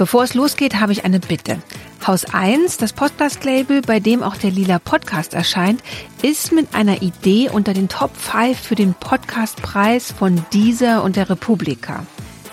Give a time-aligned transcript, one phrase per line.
[0.00, 1.58] Bevor es losgeht, habe ich eine Bitte.
[2.06, 5.82] Haus 1, das Podcast-Label, bei dem auch der Lila Podcast erscheint,
[6.22, 11.28] ist mit einer Idee unter den Top 5 für den Podcastpreis von dieser und der
[11.28, 12.06] Republika.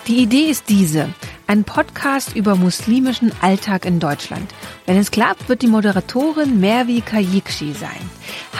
[0.08, 1.08] Die Idee ist diese.
[1.46, 4.54] Ein Podcast über muslimischen Alltag in Deutschland.
[4.84, 8.10] Wenn es klappt, wird die Moderatorin Mervi Kayikshi sein.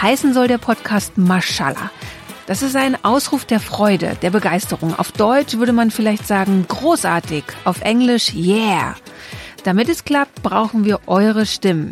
[0.01, 1.91] Heißen soll der Podcast Mashallah.
[2.49, 4.99] Das ist ein Ausruf der Freude, der Begeisterung.
[4.99, 8.97] Auf Deutsch würde man vielleicht sagen großartig, auf Englisch yeah.
[9.65, 11.91] Damit es klappt, brauchen wir eure Stimmen.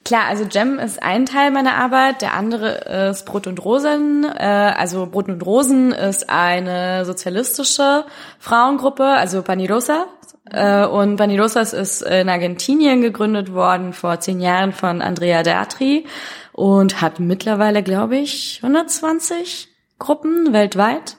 [0.03, 4.23] klar, also Gem ist ein Teil meiner Arbeit, der andere ist Brot und Rosen.
[4.23, 8.05] Äh, also Brot und Rosen ist eine sozialistische
[8.37, 10.05] Frauengruppe, also Panirosa.
[10.51, 16.05] Äh, und Panirosas ist in Argentinien gegründet worden vor zehn Jahren von Andrea Datri
[16.53, 19.69] und hat mittlerweile, glaube ich, 120
[19.99, 21.17] Gruppen weltweit.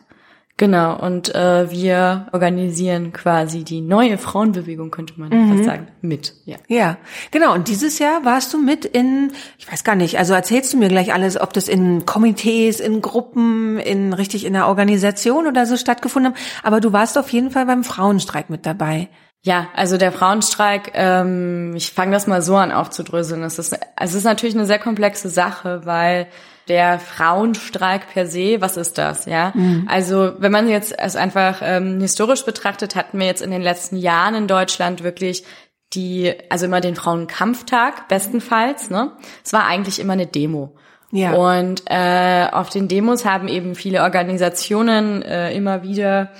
[0.59, 5.53] Genau, und äh, wir organisieren quasi die neue Frauenbewegung, könnte man mhm.
[5.53, 6.33] fast sagen, mit.
[6.47, 6.56] Ja.
[6.67, 6.97] ja,
[7.31, 7.53] genau.
[7.53, 10.89] Und dieses Jahr warst du mit in, ich weiß gar nicht, also erzählst du mir
[10.89, 15.77] gleich alles, ob das in Komitees, in Gruppen, in richtig in der Organisation oder so
[15.77, 16.41] stattgefunden haben.
[16.62, 19.11] Aber du warst auf jeden Fall beim Frauenstreik mit dabei.
[19.43, 23.43] Ja, also der Frauenstreik, ähm, ich fange das mal so an aufzudröseln.
[23.43, 26.28] Es ist, es ist natürlich eine sehr komplexe Sache, weil
[26.69, 29.53] der Frauenstreik per se, was ist das, ja?
[29.54, 29.87] Mhm.
[29.88, 33.97] Also wenn man jetzt es einfach ähm, historisch betrachtet, hatten wir jetzt in den letzten
[33.97, 35.44] Jahren in Deutschland wirklich
[35.93, 39.12] die, also immer den Frauenkampftag bestenfalls, ne?
[39.44, 40.77] Es war eigentlich immer eine Demo.
[41.12, 41.32] Ja.
[41.34, 46.31] Und äh, auf den Demos haben eben viele Organisationen äh, immer wieder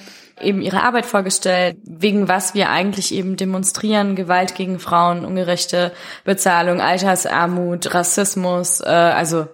[0.41, 5.93] eben ihre Arbeit vorgestellt, wegen was wir eigentlich eben demonstrieren, Gewalt gegen Frauen, ungerechte
[6.25, 9.47] Bezahlung, Altersarmut, Rassismus, äh, also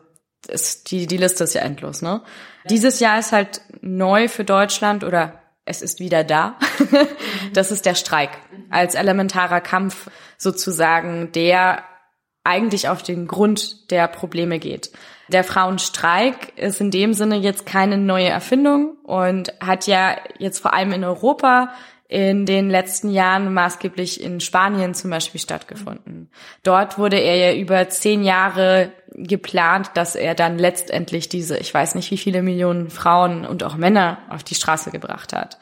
[0.48, 2.22] ist, die, die Liste ist ja endlos, ne?
[2.70, 6.58] Dieses Jahr ist halt neu für Deutschland oder es ist wieder da.
[7.52, 8.30] das ist der Streik
[8.70, 11.84] als elementarer Kampf sozusagen, der
[12.44, 14.90] eigentlich auf den Grund der Probleme geht.
[15.28, 20.74] Der Frauenstreik ist in dem Sinne jetzt keine neue Erfindung und hat ja jetzt vor
[20.74, 21.72] allem in Europa
[22.08, 26.30] in den letzten Jahren maßgeblich in Spanien zum Beispiel stattgefunden.
[26.62, 31.94] Dort wurde er ja über zehn Jahre geplant, dass er dann letztendlich diese, ich weiß
[31.94, 35.58] nicht wie viele Millionen Frauen und auch Männer auf die Straße gebracht hat.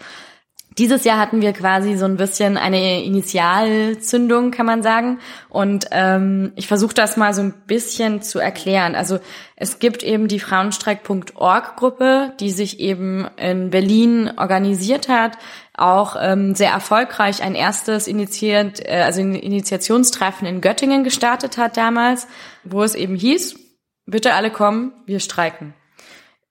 [0.80, 5.18] Dieses Jahr hatten wir quasi so ein bisschen eine Initialzündung, kann man sagen.
[5.50, 8.94] Und ähm, ich versuche das mal so ein bisschen zu erklären.
[8.94, 9.18] Also
[9.56, 15.36] es gibt eben die Frauenstreik.org-Gruppe, die sich eben in Berlin organisiert hat,
[15.74, 21.76] auch ähm, sehr erfolgreich ein erstes initiiert, äh, also ein Initiationstreffen in Göttingen gestartet hat
[21.76, 22.26] damals,
[22.64, 23.58] wo es eben hieß,
[24.06, 25.74] bitte alle kommen, wir streiken.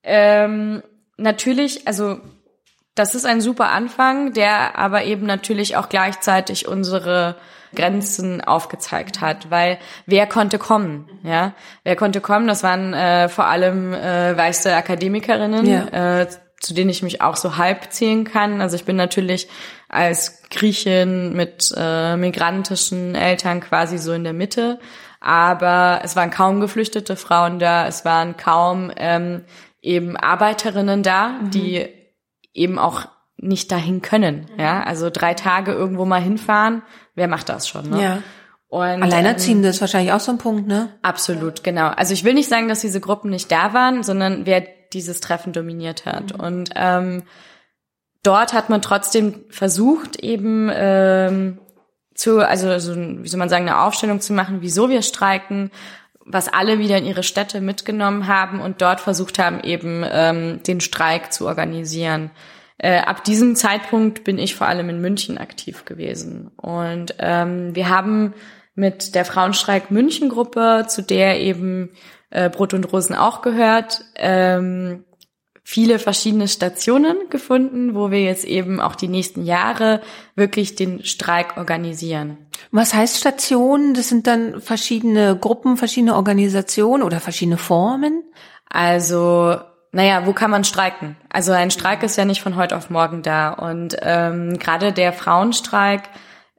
[0.03, 0.83] Ähm,
[1.17, 2.19] natürlich, also
[2.95, 7.35] das ist ein super Anfang, der aber eben natürlich auch gleichzeitig unsere
[7.75, 11.53] Grenzen aufgezeigt hat, weil wer konnte kommen, ja?
[11.83, 12.47] Wer konnte kommen?
[12.47, 16.21] Das waren äh, vor allem äh, weiße Akademikerinnen, ja.
[16.21, 16.27] äh,
[16.59, 18.59] zu denen ich mich auch so halb zählen kann.
[18.59, 19.47] Also ich bin natürlich
[19.87, 24.79] als Griechin mit äh, migrantischen Eltern quasi so in der Mitte,
[25.21, 29.43] aber es waren kaum geflüchtete Frauen da, es waren kaum ähm,
[29.81, 31.51] eben Arbeiterinnen da, mhm.
[31.51, 31.98] die
[32.53, 33.07] eben auch
[33.37, 34.47] nicht dahin können.
[34.57, 36.83] Ja, also drei Tage irgendwo mal hinfahren,
[37.15, 37.89] wer macht das schon?
[37.89, 38.01] Ne?
[38.01, 38.23] Ja.
[38.67, 40.89] Und, Alleinerziehende ähm, ist wahrscheinlich auch so ein Punkt, ne?
[41.01, 41.87] Absolut, genau.
[41.87, 44.63] Also ich will nicht sagen, dass diese Gruppen nicht da waren, sondern wer
[44.93, 46.37] dieses Treffen dominiert hat.
[46.37, 46.39] Mhm.
[46.39, 47.23] Und ähm,
[48.21, 51.59] dort hat man trotzdem versucht, eben ähm,
[52.13, 55.71] zu, also, also wie soll man sagen, eine Aufstellung zu machen, wieso wir streiken,
[56.31, 60.79] was alle wieder in ihre Städte mitgenommen haben und dort versucht haben, eben ähm, den
[60.79, 62.29] Streik zu organisieren.
[62.77, 66.51] Äh, ab diesem Zeitpunkt bin ich vor allem in München aktiv gewesen.
[66.55, 68.33] Und ähm, wir haben
[68.75, 71.89] mit der Frauenstreik München Gruppe, zu der eben
[72.29, 75.03] äh, Brot und Rosen auch gehört, ähm,
[75.69, 80.01] viele verschiedene Stationen gefunden, wo wir jetzt eben auch die nächsten Jahre
[80.33, 82.37] wirklich den Streik organisieren.
[82.71, 83.93] Was heißt Stationen?
[83.93, 88.23] Das sind dann verschiedene Gruppen, verschiedene Organisationen oder verschiedene Formen?
[88.67, 89.57] Also,
[89.91, 91.17] naja, wo kann man streiken?
[91.29, 93.51] Also ein Streik ist ja nicht von heute auf morgen da.
[93.51, 96.09] Und ähm, gerade der Frauenstreik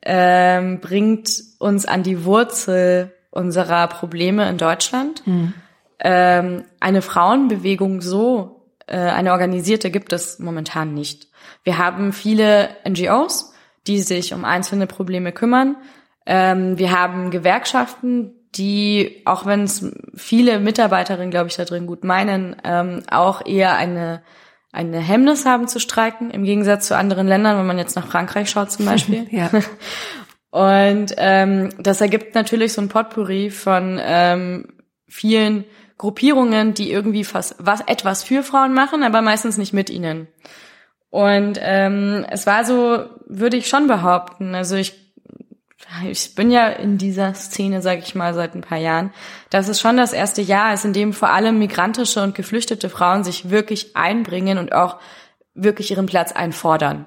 [0.02, 5.26] ähm, bringt uns an die Wurzel unserer Probleme in Deutschland.
[5.26, 5.54] Mhm.
[5.98, 8.59] Ähm, eine Frauenbewegung so,
[8.96, 11.28] eine organisierte gibt es momentan nicht.
[11.64, 13.52] Wir haben viele NGOs,
[13.86, 15.76] die sich um einzelne Probleme kümmern.
[16.26, 22.04] Ähm, wir haben Gewerkschaften, die, auch wenn es viele Mitarbeiterinnen, glaube ich, da drin gut
[22.04, 24.22] meinen, ähm, auch eher eine
[24.72, 28.50] eine Hemmnis haben zu streiken, im Gegensatz zu anderen Ländern, wenn man jetzt nach Frankreich
[28.50, 29.26] schaut zum Beispiel.
[29.30, 29.50] ja.
[30.50, 34.68] Und ähm, das ergibt natürlich so ein Potpourri von ähm,
[35.08, 35.64] vielen
[36.00, 40.28] Gruppierungen, die irgendwie fast was etwas für Frauen machen, aber meistens nicht mit ihnen.
[41.10, 44.54] Und ähm, es war so, würde ich schon behaupten.
[44.54, 44.94] Also ich
[46.08, 49.12] ich bin ja in dieser Szene, sage ich mal, seit ein paar Jahren,
[49.50, 53.22] dass es schon das erste Jahr ist, in dem vor allem migrantische und geflüchtete Frauen
[53.22, 54.96] sich wirklich einbringen und auch
[55.54, 57.04] wirklich ihren Platz einfordern.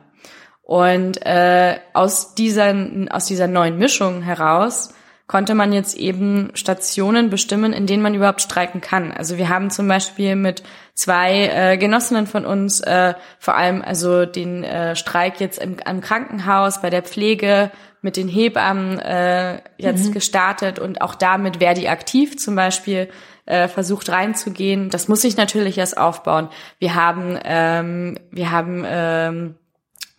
[0.61, 2.75] Und äh, aus dieser
[3.09, 4.93] aus dieser neuen Mischung heraus
[5.27, 9.11] konnte man jetzt eben Stationen bestimmen, in denen man überhaupt streiken kann.
[9.11, 14.25] Also wir haben zum Beispiel mit zwei äh, Genossinnen von uns äh, vor allem also
[14.25, 17.71] den äh, Streik jetzt im, am Krankenhaus bei der Pflege
[18.01, 20.11] mit den Hebammen äh, jetzt mhm.
[20.11, 23.09] gestartet und auch damit Verdi aktiv zum Beispiel
[23.45, 24.89] äh, versucht reinzugehen.
[24.89, 26.49] Das muss sich natürlich erst aufbauen.
[26.79, 29.55] Wir haben ähm, wir haben ähm,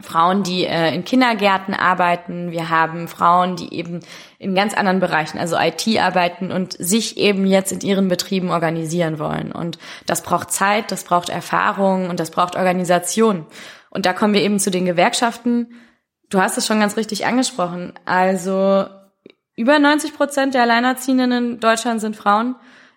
[0.01, 2.51] Frauen, die äh, in Kindergärten arbeiten.
[2.51, 4.01] Wir haben Frauen, die eben
[4.39, 9.19] in ganz anderen Bereichen, also IT arbeiten und sich eben jetzt in ihren Betrieben organisieren
[9.19, 9.53] wollen.
[9.53, 13.47] Und das braucht Zeit, das braucht Erfahrung und das braucht Organisation.
[13.91, 15.69] Und da kommen wir eben zu den Gewerkschaften
[16.31, 17.93] Du hast es schon ganz richtig angesprochen.
[18.05, 18.87] Also
[19.57, 22.57] über 90 Prozent der Alleinerziehenden in Deutschland sind Frauen.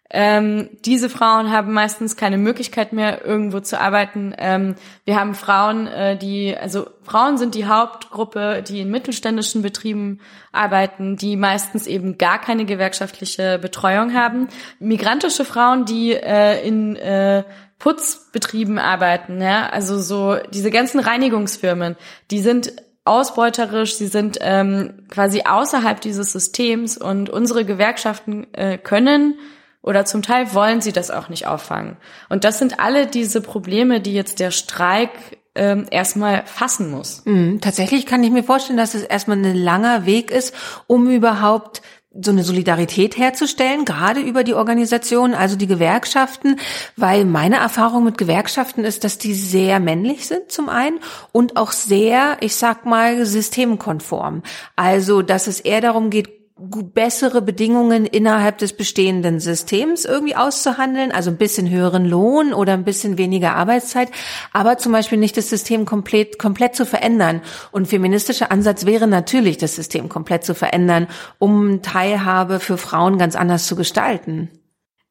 [0.09, 4.33] Ähm, diese Frauen haben meistens keine Möglichkeit mehr, irgendwo zu arbeiten.
[4.37, 10.21] Ähm, wir haben Frauen, äh, die, also Frauen sind die Hauptgruppe, die in mittelständischen Betrieben
[10.53, 14.47] arbeiten, die meistens eben gar keine gewerkschaftliche Betreuung haben.
[14.79, 17.43] Migrantische Frauen, die äh, in äh,
[17.79, 21.95] Putzbetrieben arbeiten, ja, also so diese ganzen Reinigungsfirmen,
[22.31, 29.35] die sind ausbeuterisch, sie sind ähm, quasi außerhalb dieses Systems und unsere Gewerkschaften äh, können
[29.81, 31.97] oder zum Teil wollen sie das auch nicht auffangen.
[32.29, 35.11] Und das sind alle diese Probleme, die jetzt der Streik
[35.55, 37.23] ähm, erstmal fassen muss.
[37.25, 40.53] Mhm, tatsächlich kann ich mir vorstellen, dass es erstmal ein langer Weg ist,
[40.87, 41.81] um überhaupt
[42.19, 46.59] so eine Solidarität herzustellen, gerade über die Organisation, also die Gewerkschaften,
[46.95, 50.99] weil meine Erfahrung mit Gewerkschaften ist, dass die sehr männlich sind zum einen
[51.31, 54.41] und auch sehr, ich sag mal, systemkonform.
[54.75, 61.29] Also, dass es eher darum geht, bessere Bedingungen innerhalb des bestehenden Systems irgendwie auszuhandeln, also
[61.29, 64.09] ein bisschen höheren Lohn oder ein bisschen weniger Arbeitszeit,
[64.53, 67.41] aber zum Beispiel nicht das System komplett, komplett zu verändern.
[67.71, 73.35] Und feministischer Ansatz wäre natürlich, das System komplett zu verändern, um Teilhabe für Frauen ganz
[73.35, 74.49] anders zu gestalten.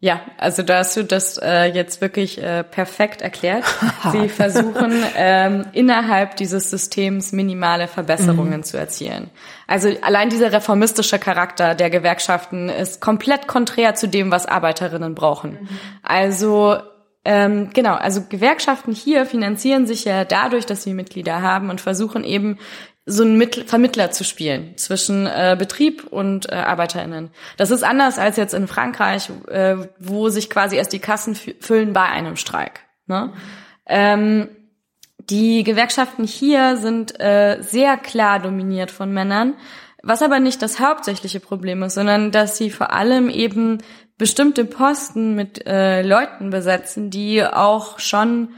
[0.07, 3.65] Ja, also da hast du das äh, jetzt wirklich äh, perfekt erklärt.
[4.13, 8.63] Sie versuchen ähm, innerhalb dieses Systems minimale Verbesserungen mhm.
[8.63, 9.31] zu erzielen.
[9.67, 15.59] Also allein dieser reformistische Charakter der Gewerkschaften ist komplett konträr zu dem, was Arbeiterinnen brauchen.
[15.63, 15.69] Mhm.
[16.05, 16.77] Also
[17.25, 22.23] ähm, genau, also Gewerkschaften hier finanzieren sich ja dadurch, dass sie Mitglieder haben und versuchen
[22.23, 22.59] eben
[23.09, 27.31] so einen Mittl Vermittler zu spielen zwischen äh, Betrieb und äh, ArbeiterInnen.
[27.57, 31.93] Das ist anders als jetzt in Frankreich, äh, wo sich quasi erst die Kassen füllen
[31.93, 32.81] bei einem Streik.
[33.07, 33.33] Ne?
[33.87, 34.49] Ähm,
[35.31, 39.55] die Gewerkschaften hier sind äh, sehr klar dominiert von Männern,
[40.03, 43.79] was aber nicht das hauptsächliche Problem ist, sondern dass sie vor allem eben
[44.19, 48.49] bestimmte Posten mit äh, Leuten besetzen, die auch schon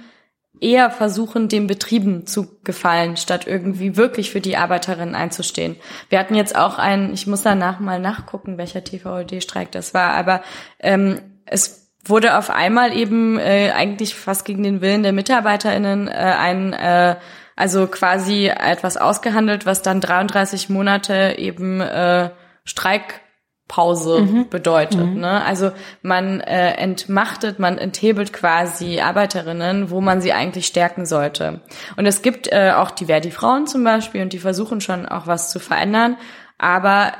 [0.61, 5.77] eher versuchen, den Betrieben zu gefallen, statt irgendwie wirklich für die Arbeiterinnen einzustehen.
[6.09, 10.43] Wir hatten jetzt auch einen, ich muss danach mal nachgucken, welcher TVOD-Streik das war, aber
[10.81, 16.12] ähm, es wurde auf einmal eben äh, eigentlich fast gegen den Willen der MitarbeiterInnen äh,
[16.12, 17.17] ein äh,
[17.59, 22.31] also quasi etwas ausgehandelt, was dann 33 Monate eben äh,
[22.65, 23.21] Streik
[23.69, 24.49] Pause mhm.
[24.49, 24.99] bedeutet.
[24.99, 25.21] Mhm.
[25.21, 25.45] Ne?
[25.45, 25.71] Also
[26.03, 31.61] man äh, entmachtet, man enthebelt quasi Arbeiterinnen, wo man sie eigentlich stärken sollte.
[31.97, 35.51] Und es gibt äh, auch die Verdi-Frauen zum Beispiel und die versuchen schon auch was
[35.51, 36.17] zu verändern.
[36.57, 37.13] Aber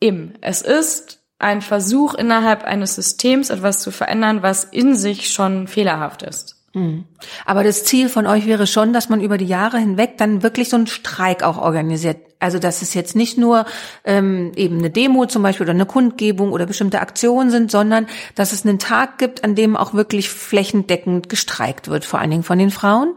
[0.00, 5.66] eben, es ist ein Versuch innerhalb eines Systems etwas zu verändern, was in sich schon
[5.66, 6.59] fehlerhaft ist.
[6.72, 7.04] Mhm.
[7.44, 10.68] Aber das Ziel von euch wäre schon, dass man über die Jahre hinweg dann wirklich
[10.68, 12.18] so einen Streik auch organisiert.
[12.38, 13.66] Also dass es jetzt nicht nur
[14.04, 18.52] ähm, eben eine Demo zum Beispiel oder eine Kundgebung oder bestimmte Aktionen sind, sondern dass
[18.52, 22.58] es einen Tag gibt, an dem auch wirklich flächendeckend gestreikt wird, vor allen Dingen von
[22.58, 23.16] den Frauen.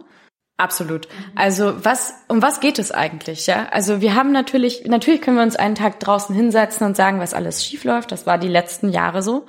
[0.58, 1.08] Absolut.
[1.36, 3.68] Also was, um was geht es eigentlich, ja?
[3.72, 7.34] Also wir haben natürlich, natürlich können wir uns einen Tag draußen hinsetzen und sagen, was
[7.34, 8.12] alles schief läuft.
[8.12, 9.46] Das war die letzten Jahre so.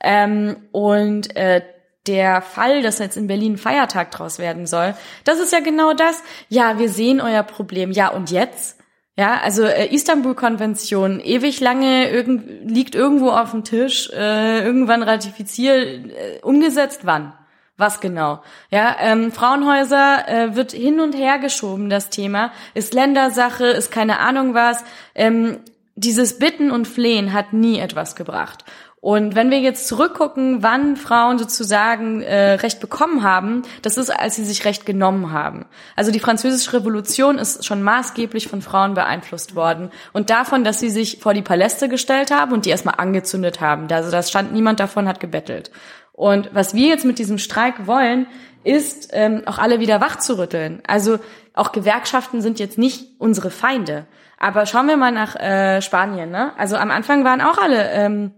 [0.00, 1.62] Ähm, und äh,
[2.06, 4.94] der Fall, dass jetzt in Berlin Feiertag draus werden soll,
[5.24, 6.22] das ist ja genau das.
[6.48, 7.92] Ja, wir sehen euer Problem.
[7.92, 8.78] Ja, und jetzt?
[9.18, 16.10] Ja, also äh, Istanbul-Konvention, ewig lange irgend, liegt irgendwo auf dem Tisch, äh, irgendwann ratifiziert,
[16.10, 17.32] äh, umgesetzt, wann?
[17.78, 18.42] Was genau?
[18.70, 22.52] Ja, ähm, Frauenhäuser äh, wird hin und her geschoben, das Thema.
[22.74, 24.82] Ist Ländersache, ist keine Ahnung was.
[25.14, 25.60] Ähm,
[25.94, 28.64] dieses Bitten und Flehen hat nie etwas gebracht.
[29.06, 34.34] Und wenn wir jetzt zurückgucken, wann Frauen sozusagen äh, Recht bekommen haben, das ist, als
[34.34, 35.66] sie sich Recht genommen haben.
[35.94, 39.90] Also die Französische Revolution ist schon maßgeblich von Frauen beeinflusst worden.
[40.12, 43.86] Und davon, dass sie sich vor die Paläste gestellt haben und die erstmal angezündet haben.
[43.92, 45.70] Also das stand niemand davon, hat gebettelt.
[46.12, 48.26] Und was wir jetzt mit diesem Streik wollen,
[48.64, 50.82] ist ähm, auch alle wieder wach zu rütteln.
[50.84, 51.20] Also
[51.54, 54.06] auch Gewerkschaften sind jetzt nicht unsere Feinde.
[54.36, 56.32] Aber schauen wir mal nach äh, Spanien.
[56.32, 56.50] Ne?
[56.58, 58.32] Also am Anfang waren auch alle ähm,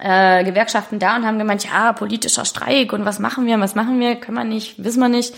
[0.00, 4.00] äh, Gewerkschaften da und haben gemeint, ja, politischer Streik und was machen wir, was machen
[4.00, 5.34] wir, können wir nicht, wissen wir nicht.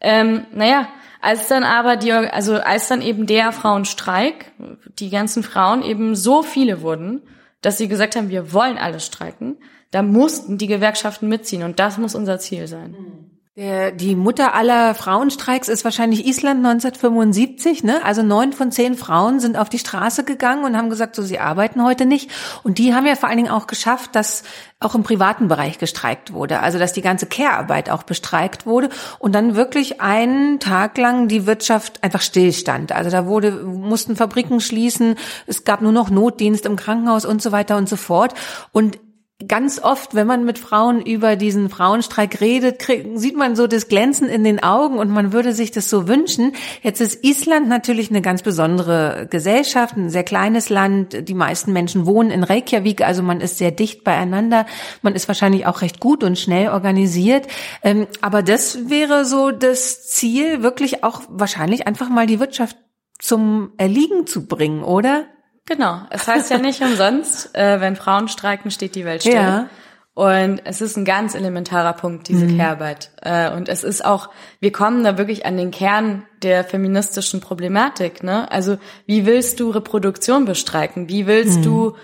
[0.00, 0.88] Ähm, naja,
[1.20, 4.52] als dann aber die, also als dann eben der Frauenstreik,
[4.98, 7.22] die ganzen Frauen eben so viele wurden,
[7.62, 9.56] dass sie gesagt haben, wir wollen alle streiken,
[9.90, 12.90] da mussten die Gewerkschaften mitziehen und das muss unser Ziel sein.
[12.90, 13.33] Mhm.
[13.56, 17.84] Der, die Mutter aller Frauenstreiks ist wahrscheinlich Island 1975.
[17.84, 18.04] Ne?
[18.04, 21.38] Also neun von zehn Frauen sind auf die Straße gegangen und haben gesagt, so sie
[21.38, 22.32] arbeiten heute nicht.
[22.64, 24.42] Und die haben ja vor allen Dingen auch geschafft, dass
[24.80, 26.58] auch im privaten Bereich gestreikt wurde.
[26.58, 28.88] Also dass die ganze Care-Arbeit auch bestreikt wurde
[29.20, 32.90] und dann wirklich einen Tag lang die Wirtschaft einfach stillstand.
[32.90, 35.14] Also da wurde mussten Fabriken schließen,
[35.46, 38.34] es gab nur noch Notdienst im Krankenhaus und so weiter und so fort.
[38.72, 38.98] Und
[39.48, 43.88] ganz oft, wenn man mit Frauen über diesen Frauenstreik redet, krieg, sieht man so das
[43.88, 46.52] Glänzen in den Augen und man würde sich das so wünschen.
[46.82, 51.28] Jetzt ist Island natürlich eine ganz besondere Gesellschaft, ein sehr kleines Land.
[51.28, 54.66] Die meisten Menschen wohnen in Reykjavik, also man ist sehr dicht beieinander.
[55.02, 57.46] Man ist wahrscheinlich auch recht gut und schnell organisiert.
[57.82, 62.76] Ähm, aber das wäre so das Ziel, wirklich auch wahrscheinlich einfach mal die Wirtschaft
[63.18, 65.26] zum Erliegen zu bringen, oder?
[65.66, 66.02] Genau.
[66.10, 69.34] Es heißt ja nicht umsonst, äh, wenn Frauen streiken, steht die Welt still.
[69.34, 69.68] Ja.
[70.14, 72.56] Und es ist ein ganz elementarer Punkt, diese mhm.
[72.56, 73.10] Kehrarbeit.
[73.20, 74.30] Äh, und es ist auch,
[74.60, 78.22] wir kommen da wirklich an den Kern der feministischen Problematik.
[78.22, 78.50] Ne?
[78.52, 81.08] Also wie willst du Reproduktion bestreiken?
[81.08, 81.62] Wie willst mhm.
[81.62, 81.96] du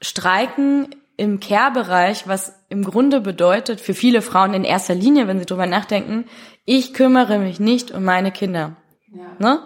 [0.00, 5.46] streiken im Care-Bereich, was im Grunde bedeutet, für viele Frauen in erster Linie, wenn sie
[5.46, 6.24] drüber nachdenken,
[6.64, 8.76] ich kümmere mich nicht um meine Kinder.
[9.14, 9.36] Ja.
[9.38, 9.60] Ne?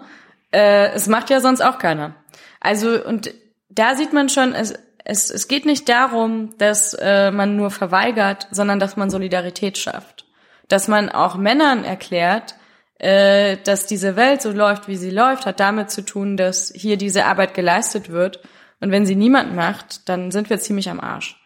[0.51, 2.13] Äh, es macht ja sonst auch keiner.
[2.59, 3.33] Also, und
[3.69, 4.73] da sieht man schon, es,
[5.05, 10.25] es, es geht nicht darum, dass äh, man nur verweigert, sondern dass man Solidarität schafft.
[10.67, 12.55] Dass man auch Männern erklärt,
[12.99, 16.97] äh, dass diese Welt so läuft, wie sie läuft, hat damit zu tun, dass hier
[16.97, 18.41] diese Arbeit geleistet wird.
[18.79, 21.39] Und wenn sie niemand macht, dann sind wir ziemlich am Arsch.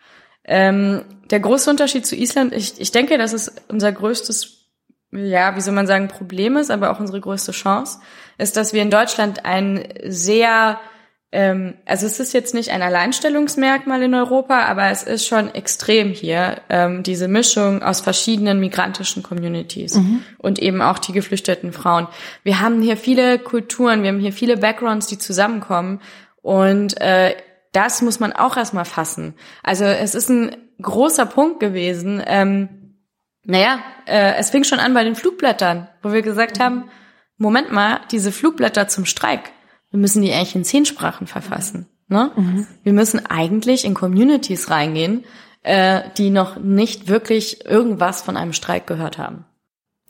[0.43, 4.69] Ähm, der große Unterschied zu Island, ich, ich denke, dass es unser größtes,
[5.11, 7.99] ja, wie soll man sagen, Problem ist, aber auch unsere größte Chance,
[8.37, 10.79] ist, dass wir in Deutschland ein sehr
[11.31, 16.09] ähm, also es ist jetzt nicht ein Alleinstellungsmerkmal in Europa, aber es ist schon extrem
[16.09, 20.23] hier, ähm, diese Mischung aus verschiedenen migrantischen Communities mhm.
[20.37, 22.07] und eben auch die geflüchteten Frauen.
[22.43, 26.01] Wir haben hier viele Kulturen, wir haben hier viele Backgrounds, die zusammenkommen
[26.41, 27.35] und äh,
[27.71, 29.33] das muss man auch erstmal fassen.
[29.63, 32.21] Also es ist ein großer Punkt gewesen.
[32.25, 32.97] Ähm,
[33.45, 36.89] naja, äh, es fing schon an bei den Flugblättern, wo wir gesagt haben,
[37.37, 39.51] Moment mal, diese Flugblätter zum Streik,
[39.91, 41.87] wir müssen die eigentlich in zehn Sprachen verfassen.
[42.07, 42.31] Ne?
[42.35, 42.67] Mhm.
[42.83, 45.23] Wir müssen eigentlich in Communities reingehen,
[45.63, 49.45] äh, die noch nicht wirklich irgendwas von einem Streik gehört haben.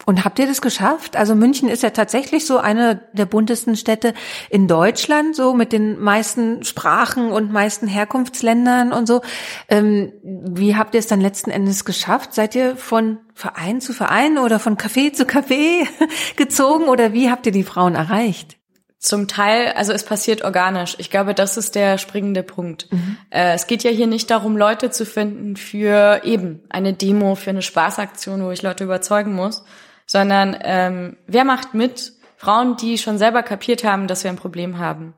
[0.05, 1.15] Und habt ihr das geschafft?
[1.15, 4.13] Also München ist ja tatsächlich so eine der buntesten Städte
[4.50, 9.21] in Deutschland, so mit den meisten Sprachen und meisten Herkunftsländern und so.
[9.69, 12.33] Ähm, wie habt ihr es dann letzten Endes geschafft?
[12.33, 15.88] Seid ihr von Verein zu Verein oder von Café zu Café
[16.35, 18.57] gezogen oder wie habt ihr die Frauen erreicht?
[19.01, 20.96] Zum Teil, also es passiert organisch.
[21.00, 22.88] Ich glaube, das ist der springende Punkt.
[22.91, 23.17] Mhm.
[23.31, 27.50] Äh, es geht ja hier nicht darum, Leute zu finden für eben eine Demo, für
[27.50, 29.65] eine Spaßaktion, wo ich Leute überzeugen muss,
[30.05, 32.13] sondern ähm, wer macht mit?
[32.38, 35.15] Frauen, die schon selber kapiert haben, dass wir ein Problem haben.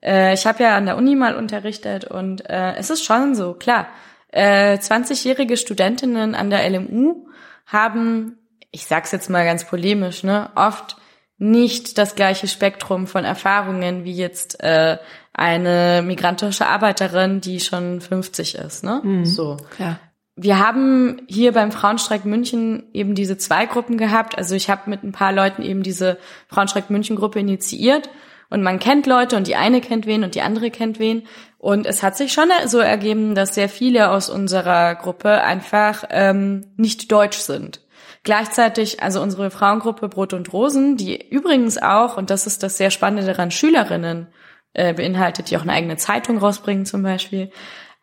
[0.00, 3.54] Äh, ich habe ja an der Uni mal unterrichtet und äh, es ist schon so,
[3.54, 3.88] klar.
[4.28, 7.26] Äh, 20-jährige Studentinnen an der LMU
[7.66, 8.38] haben,
[8.70, 10.96] ich sag's jetzt mal ganz polemisch, ne, oft
[11.38, 14.98] nicht das gleiche Spektrum von Erfahrungen wie jetzt äh,
[15.32, 19.00] eine migrantische Arbeiterin, die schon 50 ist, ne?
[19.02, 19.56] Mhm, so.
[19.74, 19.98] Klar.
[20.36, 24.36] Wir haben hier beim Frauenstreik München eben diese zwei Gruppen gehabt.
[24.36, 28.10] Also ich habe mit ein paar Leuten eben diese Frauenstreik München Gruppe initiiert
[28.50, 31.26] und man kennt Leute und die eine kennt wen und die andere kennt wen.
[31.58, 36.66] Und es hat sich schon so ergeben, dass sehr viele aus unserer Gruppe einfach ähm,
[36.76, 37.80] nicht deutsch sind.
[38.24, 42.90] Gleichzeitig, also unsere Frauengruppe Brot und Rosen, die übrigens auch, und das ist das sehr
[42.90, 44.28] Spannende daran, Schülerinnen
[44.72, 47.50] äh, beinhaltet, die auch eine eigene Zeitung rausbringen zum Beispiel,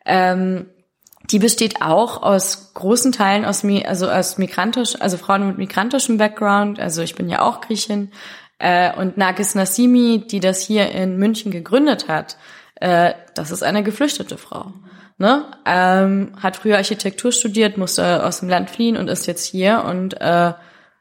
[0.06, 0.66] ähm,
[1.30, 6.80] die besteht auch aus großen Teilen aus also aus migrantisch, also Frauen mit migrantischem Background.
[6.80, 8.10] Also ich bin ja auch Griechin
[8.58, 12.36] äh, und Nagis Nassimi, die das hier in München gegründet hat,
[12.76, 14.72] äh, das ist eine geflüchtete Frau
[15.18, 19.84] ne, ähm, hat früher Architektur studiert, musste aus dem Land fliehen und ist jetzt hier
[19.84, 20.52] und äh,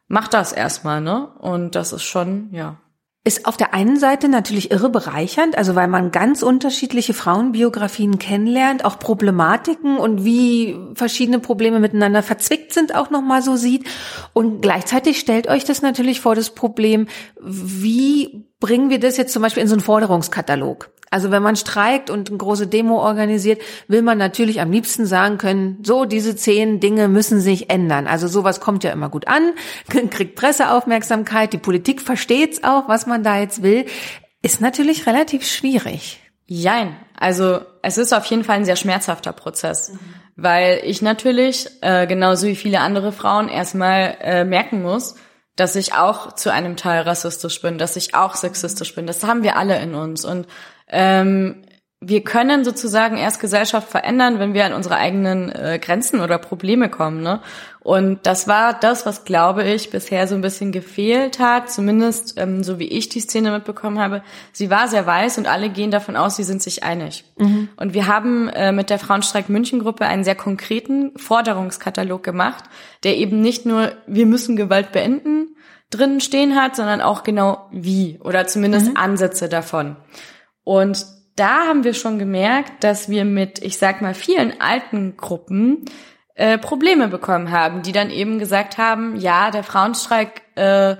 [0.08, 1.30] macht das erstmal, ne?
[1.40, 2.78] Und das ist schon, ja.
[3.24, 8.84] Ist auf der einen Seite natürlich irre bereichernd, also weil man ganz unterschiedliche Frauenbiografien kennenlernt,
[8.84, 13.88] auch Problematiken und wie verschiedene Probleme miteinander verzwickt sind auch nochmal so sieht.
[14.34, 17.08] Und gleichzeitig stellt euch das natürlich vor das Problem,
[17.40, 20.90] wie bringen wir das jetzt zum Beispiel in so einen Forderungskatalog?
[21.10, 25.38] Also wenn man streikt und eine große Demo organisiert, will man natürlich am liebsten sagen
[25.38, 28.08] können, so, diese zehn Dinge müssen sich ändern.
[28.08, 29.52] Also sowas kommt ja immer gut an,
[30.10, 33.86] kriegt Presseaufmerksamkeit, die Politik versteht's auch, was man da jetzt will.
[34.42, 36.22] Ist natürlich relativ schwierig.
[36.48, 36.96] Jein.
[37.18, 40.00] Also es ist auf jeden Fall ein sehr schmerzhafter Prozess, mhm.
[40.38, 45.16] weil ich natürlich, äh, genauso wie viele andere Frauen, erstmal äh, merken muss,
[45.56, 49.08] dass ich auch zu einem Teil rassistisch bin, dass ich auch sexistisch bin.
[49.08, 50.26] Das haben wir alle in uns.
[50.26, 50.48] Und
[50.88, 51.64] ähm,
[52.04, 56.90] wir können sozusagen erst Gesellschaft verändern, wenn wir an unsere eigenen äh, Grenzen oder Probleme
[56.90, 57.22] kommen.
[57.22, 57.42] Ne?
[57.80, 62.64] Und das war das, was, glaube ich, bisher so ein bisschen gefehlt hat, zumindest ähm,
[62.64, 64.24] so wie ich die Szene mitbekommen habe.
[64.52, 67.24] Sie war sehr weiß und alle gehen davon aus, sie sind sich einig.
[67.38, 67.70] Mhm.
[67.76, 72.64] Und wir haben äh, mit der Frauenstreik München Gruppe einen sehr konkreten Forderungskatalog gemacht,
[73.04, 75.56] der eben nicht nur wir müssen Gewalt beenden
[75.92, 78.98] drinnen stehen hat, sondern auch genau wie oder zumindest mhm.
[78.98, 79.98] Ansätze davon.
[80.64, 85.86] Und da haben wir schon gemerkt, dass wir mit, ich sag mal, vielen alten Gruppen
[86.36, 90.96] äh, Probleme bekommen haben, die dann eben gesagt haben, ja, der Frauenstreik äh,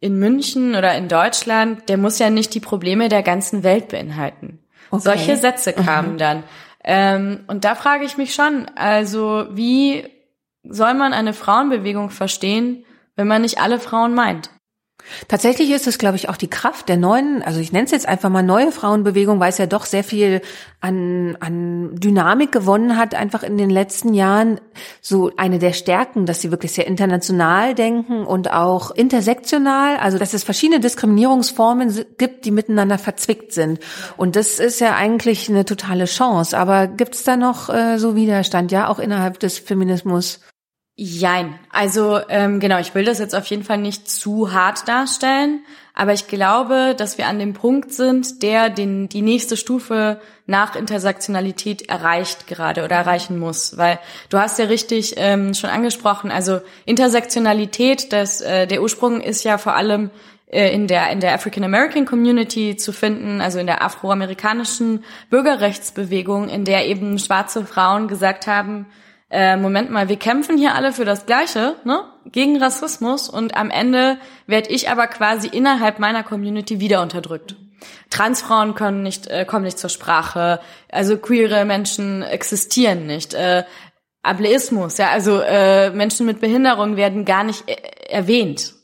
[0.00, 4.60] in München oder in Deutschland, der muss ja nicht die Probleme der ganzen Welt beinhalten.
[4.90, 5.02] Okay.
[5.02, 6.18] Solche Sätze kamen mhm.
[6.18, 6.42] dann.
[6.84, 10.06] Ähm, und da frage ich mich schon, also wie
[10.62, 12.84] soll man eine Frauenbewegung verstehen,
[13.16, 14.50] wenn man nicht alle Frauen meint?
[15.28, 18.08] Tatsächlich ist es, glaube ich, auch die Kraft der neuen, also ich nenne es jetzt
[18.08, 20.40] einfach mal neue Frauenbewegung, weil es ja doch sehr viel
[20.80, 24.60] an, an Dynamik gewonnen hat, einfach in den letzten Jahren.
[25.00, 30.34] So eine der Stärken, dass sie wirklich sehr international denken und auch intersektional, also dass
[30.34, 33.80] es verschiedene Diskriminierungsformen gibt, die miteinander verzwickt sind.
[34.16, 36.56] Und das ist ja eigentlich eine totale Chance.
[36.56, 40.40] Aber gibt es da noch äh, so Widerstand, ja, auch innerhalb des Feminismus?
[40.98, 41.58] Jein.
[41.70, 45.60] Also ähm, genau, ich will das jetzt auf jeden Fall nicht zu hart darstellen,
[45.92, 50.74] aber ich glaube, dass wir an dem Punkt sind, der den die nächste Stufe nach
[50.74, 53.98] Intersektionalität erreicht gerade oder erreichen muss, weil
[54.30, 59.58] du hast ja richtig ähm, schon angesprochen, also Intersektionalität, das äh, der Ursprung ist ja
[59.58, 60.10] vor allem
[60.50, 66.48] äh, in der in der African American Community zu finden, also in der afroamerikanischen Bürgerrechtsbewegung,
[66.48, 68.86] in der eben schwarze Frauen gesagt haben,
[69.30, 72.04] äh, Moment mal, wir kämpfen hier alle für das Gleiche, ne?
[72.26, 77.56] Gegen Rassismus und am Ende werde ich aber quasi innerhalb meiner Community wieder unterdrückt.
[78.10, 80.60] Transfrauen können nicht, äh, kommen nicht zur Sprache,
[80.90, 83.34] also queere Menschen existieren nicht.
[83.34, 83.64] Äh,
[84.22, 87.76] Ableismus, ja, also äh, Menschen mit Behinderung werden gar nicht äh,
[88.08, 88.74] erwähnt.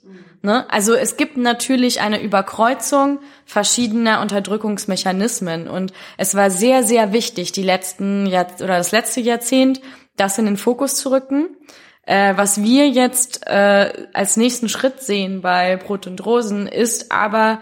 [0.42, 0.68] Ne?
[0.70, 7.62] Also es gibt natürlich eine Überkreuzung verschiedener Unterdrückungsmechanismen und es war sehr, sehr wichtig, die
[7.62, 9.80] letzten Jahr oder das letzte Jahrzehnt
[10.16, 11.56] das in den Fokus zu rücken.
[12.04, 17.60] Äh, was wir jetzt äh, als nächsten Schritt sehen bei Brot und Rosen, ist aber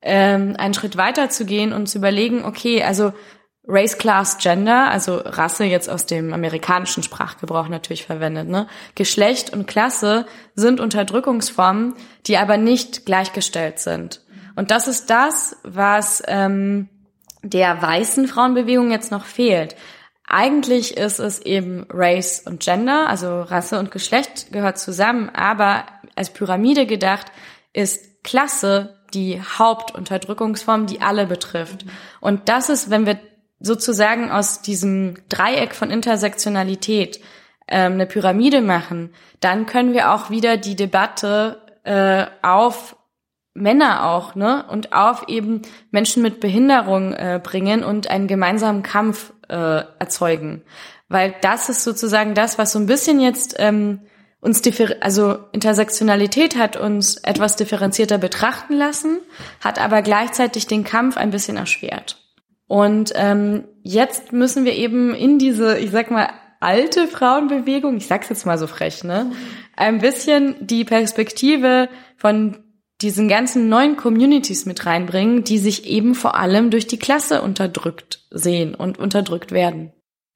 [0.00, 3.12] ähm, einen Schritt weiter zu gehen und zu überlegen, okay, also
[3.64, 8.66] Race, Class, Gender, also Rasse jetzt aus dem amerikanischen Sprachgebrauch natürlich verwendet, ne?
[8.96, 11.94] Geschlecht und Klasse sind Unterdrückungsformen,
[12.26, 14.24] die aber nicht gleichgestellt sind.
[14.56, 16.88] Und das ist das, was ähm,
[17.42, 19.76] der weißen Frauenbewegung jetzt noch fehlt.
[20.34, 25.84] Eigentlich ist es eben Race und Gender, also Rasse und Geschlecht gehört zusammen, aber
[26.16, 27.26] als Pyramide gedacht
[27.74, 31.84] ist Klasse die Hauptunterdrückungsform, die alle betrifft.
[32.22, 33.18] Und das ist, wenn wir
[33.60, 37.20] sozusagen aus diesem Dreieck von Intersektionalität
[37.68, 42.96] ähm, eine Pyramide machen, dann können wir auch wieder die Debatte äh, auf
[43.52, 49.34] Männer auch, ne, und auf eben Menschen mit Behinderung äh, bringen und einen gemeinsamen Kampf
[49.52, 50.62] äh, erzeugen.
[51.08, 54.00] Weil das ist sozusagen das, was so ein bisschen jetzt ähm,
[54.40, 54.60] uns
[55.00, 59.20] also Intersektionalität hat uns etwas differenzierter betrachten lassen,
[59.60, 62.18] hat aber gleichzeitig den Kampf ein bisschen erschwert.
[62.66, 68.30] Und ähm, jetzt müssen wir eben in diese, ich sag mal, alte Frauenbewegung, ich sag's
[68.30, 69.32] jetzt mal so frech, ne,
[69.76, 72.58] ein bisschen die Perspektive von
[73.02, 78.26] diesen ganzen neuen Communities mit reinbringen, die sich eben vor allem durch die Klasse unterdrückt
[78.30, 79.92] sehen und unterdrückt werden.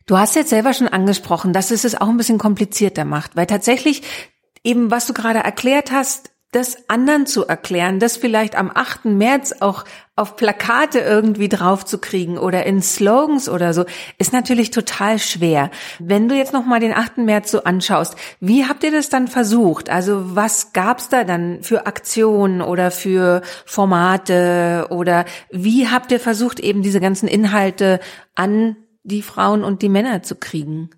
[0.06, 3.46] Du hast jetzt selber schon angesprochen, dass es es auch ein bisschen komplizierter macht, weil
[3.46, 4.02] tatsächlich
[4.62, 9.06] eben, was du gerade erklärt hast, das anderen zu erklären, das vielleicht am 8.
[9.06, 13.84] März auch auf Plakate irgendwie draufzukriegen oder in Slogans oder so,
[14.16, 15.70] ist natürlich total schwer.
[15.98, 17.18] Wenn du jetzt nochmal den 8.
[17.18, 19.90] März so anschaust, wie habt ihr das dann versucht?
[19.90, 26.60] Also was gab's da dann für Aktionen oder für Formate oder wie habt ihr versucht,
[26.60, 28.00] eben diese ganzen Inhalte
[28.34, 30.90] an die Frauen und die Männer zu kriegen?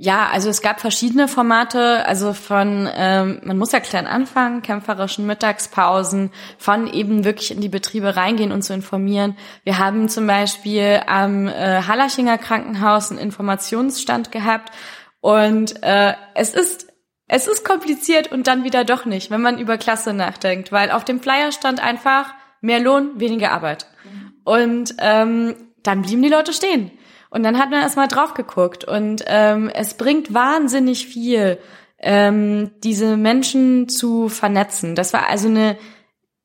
[0.00, 5.26] Ja, also es gab verschiedene Formate, also von, ähm, man muss ja klein anfangen, kämpferischen
[5.26, 9.36] Mittagspausen, von eben wirklich in die Betriebe reingehen und zu informieren.
[9.64, 14.72] Wir haben zum Beispiel am äh, Hallachinger Krankenhaus einen Informationsstand gehabt
[15.18, 16.86] und äh, es ist
[17.26, 21.04] es ist kompliziert und dann wieder doch nicht, wenn man über Klasse nachdenkt, weil auf
[21.04, 23.88] dem Flyer stand einfach mehr Lohn, weniger Arbeit.
[24.44, 26.92] Und ähm, dann blieben die Leute stehen.
[27.30, 31.58] Und dann hat man erstmal drauf geguckt und ähm, es bringt wahnsinnig viel,
[31.98, 34.94] ähm, diese Menschen zu vernetzen.
[34.94, 35.76] Das war also eine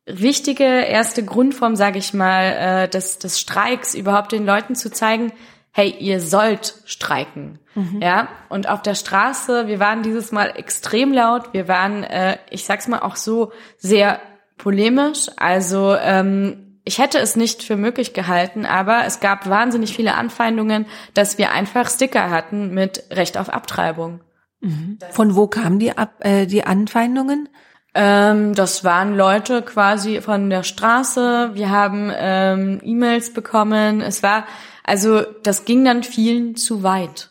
[0.06, 2.43] wichtige erste Grundform, sage ich mal,
[2.84, 5.32] äh, des, des Streiks, überhaupt den Leuten zu zeigen,
[5.72, 7.60] hey, ihr sollt streiken.
[7.74, 8.00] Mhm.
[8.02, 12.65] Ja, und auf der Straße, wir waren dieses Mal extrem laut, wir waren, äh, ich
[12.65, 14.19] sag's mal auch so, sehr
[14.58, 15.28] polemisch.
[15.38, 20.86] Also ähm, ich hätte es nicht für möglich gehalten, aber es gab wahnsinnig viele Anfeindungen,
[21.13, 24.22] dass wir einfach Sticker hatten mit Recht auf Abtreibung.
[24.60, 24.98] Mhm.
[25.12, 27.50] Von wo kamen die, Ab äh, die Anfeindungen?
[27.96, 31.52] Ähm, das waren Leute quasi von der Straße.
[31.54, 34.02] Wir haben ähm, E-Mails bekommen.
[34.02, 34.46] Es war,
[34.84, 37.30] also das ging dann vielen zu weit.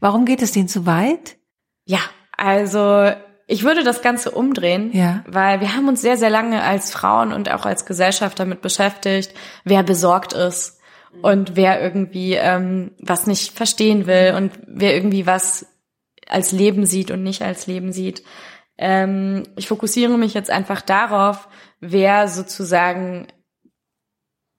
[0.00, 1.36] Warum geht es denen zu weit?
[1.86, 2.00] Ja,
[2.36, 3.10] also
[3.52, 5.22] ich würde das Ganze umdrehen, ja.
[5.26, 9.34] weil wir haben uns sehr, sehr lange als Frauen und auch als Gesellschaft damit beschäftigt,
[9.64, 10.80] wer besorgt ist
[11.20, 15.66] und wer irgendwie ähm, was nicht verstehen will und wer irgendwie was
[16.26, 18.24] als Leben sieht und nicht als Leben sieht.
[18.78, 21.46] Ähm, ich fokussiere mich jetzt einfach darauf,
[21.78, 23.26] wer sozusagen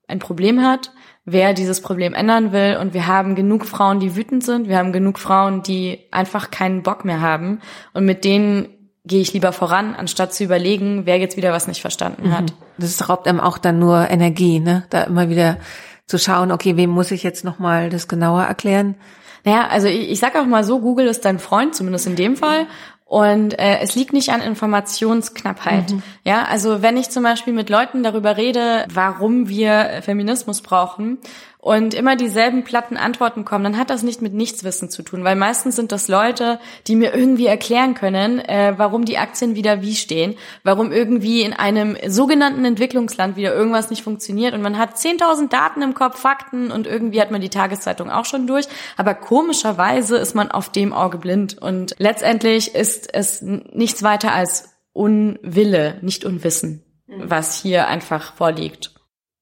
[0.08, 0.91] ein Problem hat,
[1.25, 2.77] wer dieses Problem ändern will.
[2.79, 4.67] Und wir haben genug Frauen, die wütend sind.
[4.67, 7.60] Wir haben genug Frauen, die einfach keinen Bock mehr haben.
[7.93, 11.82] Und mit denen gehe ich lieber voran, anstatt zu überlegen, wer jetzt wieder was nicht
[11.82, 12.52] verstanden hat.
[12.52, 12.56] Mhm.
[12.78, 14.84] Das raubt einem auch dann nur Energie, ne?
[14.89, 15.58] Da immer wieder
[16.06, 18.96] zu schauen, okay, wem muss ich jetzt nochmal das genauer erklären?
[19.44, 22.38] Naja, also ich, ich sag auch mal so, Google ist dein Freund, zumindest in dem
[22.38, 22.68] Fall.
[23.06, 25.92] Und äh, es liegt nicht an Informationsknappheit.
[25.92, 26.04] Mhm.
[26.24, 31.20] Ja, also wenn ich zum Beispiel mit Leuten darüber rede, warum wir Feminismus brauchen,
[31.63, 35.38] und immer dieselben platten Antworten kommen, dann hat das nicht mit Nichtswissen zu tun, weil
[35.38, 39.95] meistens sind das Leute, die mir irgendwie erklären können, äh, warum die Aktien wieder wie
[39.95, 45.47] stehen, warum irgendwie in einem sogenannten Entwicklungsland wieder irgendwas nicht funktioniert und man hat 10.000
[45.47, 48.65] Daten im Kopf, Fakten und irgendwie hat man die Tageszeitung auch schon durch,
[48.97, 54.65] aber komischerweise ist man auf dem Auge blind und letztendlich ist es nichts weiter als
[54.91, 58.93] Unwille, nicht Unwissen, was hier einfach vorliegt.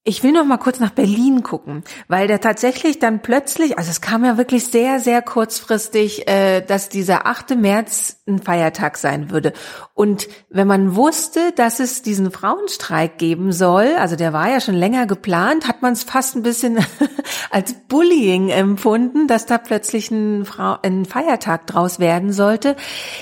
[0.03, 4.01] Ich will noch mal kurz nach Berlin gucken, weil der tatsächlich dann plötzlich, also es
[4.01, 7.55] kam ja wirklich sehr, sehr kurzfristig, äh, dass dieser 8.
[7.55, 9.53] März ein Feiertag sein würde.
[9.93, 14.73] Und wenn man wusste, dass es diesen Frauenstreik geben soll, also der war ja schon
[14.73, 16.79] länger geplant, hat man es fast ein bisschen
[17.51, 22.75] als Bullying empfunden, dass da plötzlich ein, Frau, ein Feiertag draus werden sollte.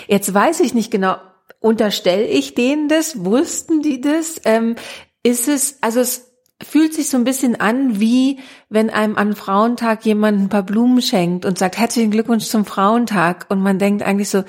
[0.07, 1.17] Jetzt weiß ich nicht genau,
[1.59, 3.25] unterstelle ich denen das?
[3.25, 4.39] Wussten die das?
[4.45, 4.77] Ähm,
[5.23, 6.28] ist es, also es
[6.61, 11.01] fühlt sich so ein bisschen an, wie wenn einem an Frauentag jemand ein paar Blumen
[11.01, 14.43] schenkt und sagt herzlichen Glückwunsch zum Frauentag und man denkt eigentlich so,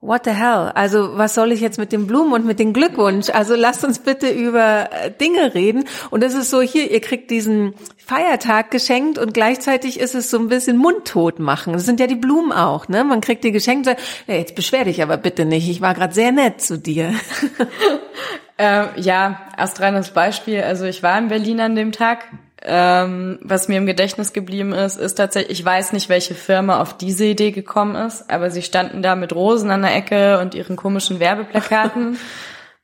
[0.00, 0.70] what the hell?
[0.74, 3.28] Also was soll ich jetzt mit den Blumen und mit dem Glückwunsch?
[3.30, 5.84] Also lasst uns bitte über äh, Dinge reden.
[6.10, 10.38] Und das ist so hier, ihr kriegt diesen Feiertag geschenkt und gleichzeitig ist es so
[10.38, 11.72] ein bisschen mundtot machen.
[11.72, 13.04] Das sind ja die Blumen auch, ne?
[13.04, 15.68] Man kriegt die geschenkt, und sagt, ja, jetzt beschwer dich aber bitte nicht.
[15.68, 17.12] Ich war gerade sehr nett zu dir.
[18.58, 20.62] Äh, ja, astreines Beispiel.
[20.62, 22.24] Also ich war in Berlin an dem Tag.
[22.62, 26.96] Ähm, was mir im Gedächtnis geblieben ist, ist tatsächlich, ich weiß nicht, welche Firma auf
[26.96, 30.74] diese Idee gekommen ist, aber sie standen da mit Rosen an der Ecke und ihren
[30.74, 32.18] komischen Werbeplakaten.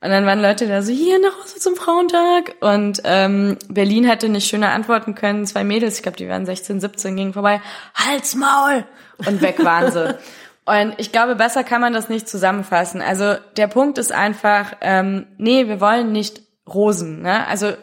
[0.03, 2.55] Und dann waren Leute da so, hier nach Hause zum Frauentag.
[2.59, 5.45] Und ähm, Berlin hätte nicht schöner antworten können.
[5.45, 7.61] Zwei Mädels, ich glaube, die waren 16, 17, gingen vorbei.
[7.95, 8.83] Halt's Maul!
[9.25, 10.17] Und weg waren sie.
[10.65, 13.01] Und ich glaube, besser kann man das nicht zusammenfassen.
[13.01, 17.21] Also der Punkt ist einfach, ähm, nee, wir wollen nicht Rosen.
[17.21, 17.45] Ne?
[17.47, 17.73] Also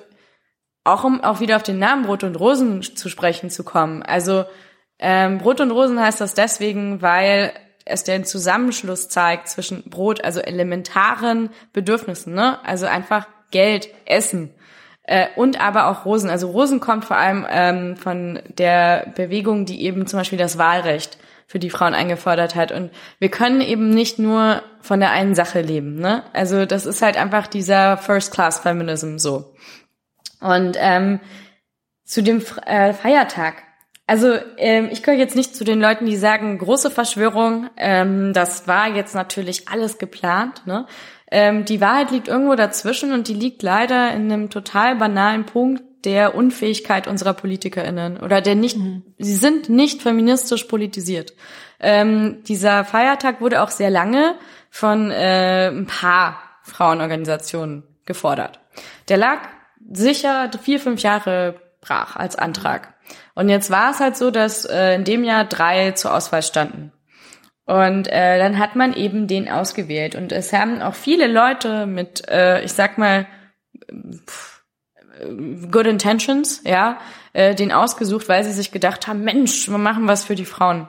[0.85, 4.03] auch um auch wieder auf den Namen Brot und Rosen zu sprechen zu kommen.
[4.03, 4.45] Also
[4.99, 7.53] ähm, Brot und Rosen heißt das deswegen, weil
[7.85, 12.64] es den Zusammenschluss zeigt zwischen Brot, also elementaren Bedürfnissen, ne?
[12.64, 14.55] Also einfach Geld, Essen
[15.03, 16.31] äh, und aber auch Rosen.
[16.31, 21.19] Also Rosen kommt vor allem ähm, von der Bewegung, die eben zum Beispiel das Wahlrecht
[21.51, 22.71] für die Frauen eingefordert hat.
[22.71, 25.97] Und wir können eben nicht nur von der einen Sache leben.
[25.97, 26.23] Ne?
[26.33, 29.53] Also das ist halt einfach dieser First-Class-Feminism so.
[30.41, 31.19] Und ähm,
[32.05, 33.65] zu dem äh, Feiertag.
[34.07, 38.69] Also ähm, ich gehöre jetzt nicht zu den Leuten, die sagen, große Verschwörung, ähm, das
[38.69, 40.65] war jetzt natürlich alles geplant.
[40.69, 40.87] Ne?
[41.33, 45.83] Ähm, die Wahrheit liegt irgendwo dazwischen und die liegt leider in einem total banalen Punkt,
[46.05, 49.03] der Unfähigkeit unserer PolitikerInnen oder der nicht, mhm.
[49.19, 51.35] sie sind nicht feministisch politisiert.
[51.79, 54.35] Ähm, dieser Feiertag wurde auch sehr lange
[54.71, 58.61] von äh, ein paar Frauenorganisationen gefordert.
[59.09, 59.41] Der lag
[59.91, 62.95] sicher vier, fünf Jahre brach als Antrag.
[63.35, 66.93] Und jetzt war es halt so, dass äh, in dem Jahr drei zur Auswahl standen.
[67.65, 70.15] Und äh, dann hat man eben den ausgewählt.
[70.15, 73.27] Und es haben auch viele Leute mit, äh, ich sag mal,
[74.27, 74.60] pff,
[75.70, 76.98] Good Intentions, ja,
[77.33, 80.88] äh, den ausgesucht, weil sie sich gedacht haben, Mensch, wir machen was für die Frauen.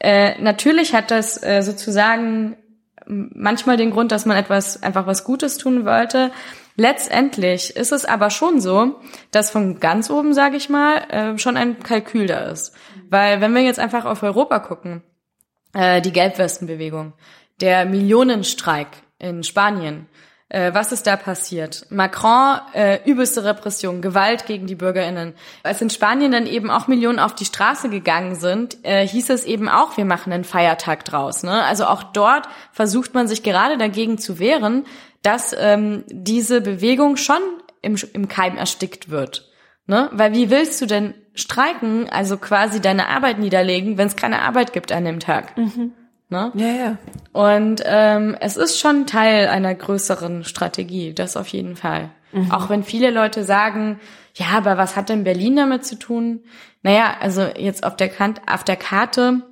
[0.00, 2.56] Äh, natürlich hat das äh, sozusagen
[3.08, 6.30] manchmal den Grund, dass man etwas einfach was Gutes tun wollte.
[6.76, 9.00] Letztendlich ist es aber schon so,
[9.30, 12.74] dass von ganz oben, sage ich mal, äh, schon ein Kalkül da ist.
[13.10, 15.02] Weil wenn wir jetzt einfach auf Europa gucken,
[15.72, 17.14] äh, die Gelbwestenbewegung,
[17.60, 20.06] der Millionenstreik in Spanien,
[20.50, 21.86] äh, was ist da passiert?
[21.90, 25.34] Macron, äh, übelste Repression, Gewalt gegen die BürgerInnen.
[25.62, 29.44] Als in Spanien dann eben auch Millionen auf die Straße gegangen sind, äh, hieß es
[29.44, 31.42] eben auch, wir machen einen Feiertag draus.
[31.42, 31.62] Ne?
[31.64, 34.86] Also auch dort versucht man sich gerade dagegen zu wehren,
[35.22, 37.42] dass ähm, diese Bewegung schon
[37.82, 39.50] im, im Keim erstickt wird.
[39.86, 40.08] Ne?
[40.12, 44.72] Weil wie willst du denn streiken, also quasi deine Arbeit niederlegen, wenn es keine Arbeit
[44.72, 45.56] gibt an dem Tag?
[45.58, 45.92] Mhm.
[46.30, 46.52] Ne?
[46.54, 46.96] Ja, ja.
[47.38, 52.10] Und ähm, es ist schon Teil einer größeren Strategie, das auf jeden Fall.
[52.32, 52.50] Mhm.
[52.50, 54.00] Auch wenn viele Leute sagen,
[54.34, 56.40] ja, aber was hat denn Berlin damit zu tun?
[56.82, 59.42] Naja, also jetzt auf der, Kant auf der Karte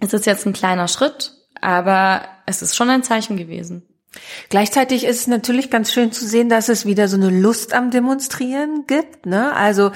[0.00, 3.82] ist es jetzt ein kleiner Schritt, aber es ist schon ein Zeichen gewesen.
[4.48, 7.90] Gleichzeitig ist es natürlich ganz schön zu sehen, dass es wieder so eine Lust am
[7.90, 9.26] Demonstrieren gibt.
[9.26, 9.52] Ne?
[9.52, 9.90] Also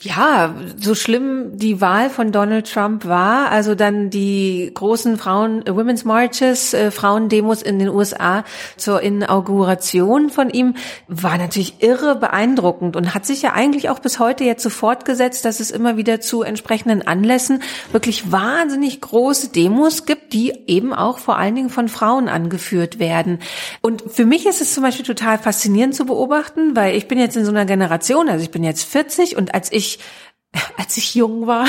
[0.00, 5.74] ja, so schlimm die Wahl von Donald Trump war, also dann die großen Frauen, äh,
[5.74, 8.44] Women's Marches, äh, Frauendemos in den USA
[8.76, 10.74] zur Inauguration von ihm,
[11.08, 15.44] war natürlich irre beeindruckend und hat sich ja eigentlich auch bis heute jetzt so fortgesetzt,
[15.44, 21.18] dass es immer wieder zu entsprechenden Anlässen wirklich wahnsinnig große Demos gibt, die eben auch
[21.18, 23.38] vor allen Dingen von Frauen angeführt werden.
[23.80, 27.36] Und für mich ist es zum Beispiel total faszinierend zu beobachten, weil ich bin jetzt
[27.36, 29.98] in so einer Generation, also ich bin jetzt 40 und als ich ich
[30.76, 31.66] als ich jung war.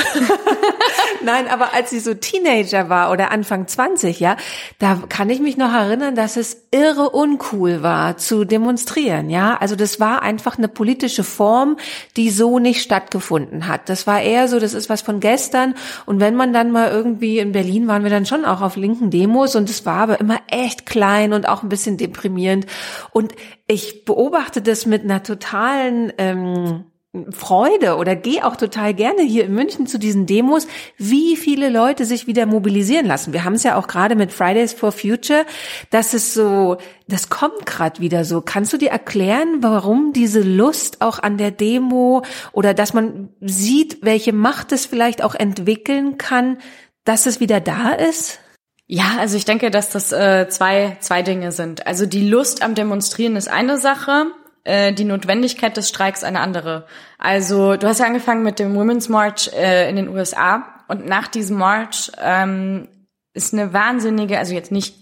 [1.22, 4.36] Nein, aber als ich so Teenager war oder Anfang 20, ja,
[4.78, 9.56] da kann ich mich noch erinnern, dass es irre uncool war zu demonstrieren, ja.
[9.56, 11.76] Also das war einfach eine politische Form,
[12.16, 13.88] die so nicht stattgefunden hat.
[13.88, 15.74] Das war eher so, das ist was von gestern.
[16.06, 19.10] Und wenn man dann mal irgendwie in Berlin waren wir dann schon auch auf linken
[19.10, 22.66] Demos und es war aber immer echt klein und auch ein bisschen deprimierend.
[23.10, 23.34] Und
[23.66, 26.84] ich beobachte das mit einer totalen, ähm,
[27.30, 30.66] Freude oder gehe auch total gerne hier in München zu diesen Demos,
[30.98, 33.32] wie viele Leute sich wieder mobilisieren lassen.
[33.32, 35.46] Wir haben es ja auch gerade mit Fridays for Future,
[35.88, 36.76] dass es so,
[37.08, 38.42] das kommt gerade wieder so.
[38.42, 44.04] Kannst du dir erklären, warum diese Lust auch an der Demo oder dass man sieht,
[44.04, 46.58] welche Macht es vielleicht auch entwickeln kann,
[47.04, 48.38] dass es wieder da ist?
[48.86, 51.86] Ja, also ich denke, dass das äh, zwei, zwei Dinge sind.
[51.86, 54.26] Also die Lust am Demonstrieren ist eine Sache
[54.68, 56.86] äh, die Notwendigkeit des Streiks eine andere.
[57.16, 61.26] Also du hast ja angefangen mit dem Women's March äh, in den USA und nach
[61.26, 62.88] diesem March ähm,
[63.32, 64.94] ist eine wahnsinnige, also jetzt nicht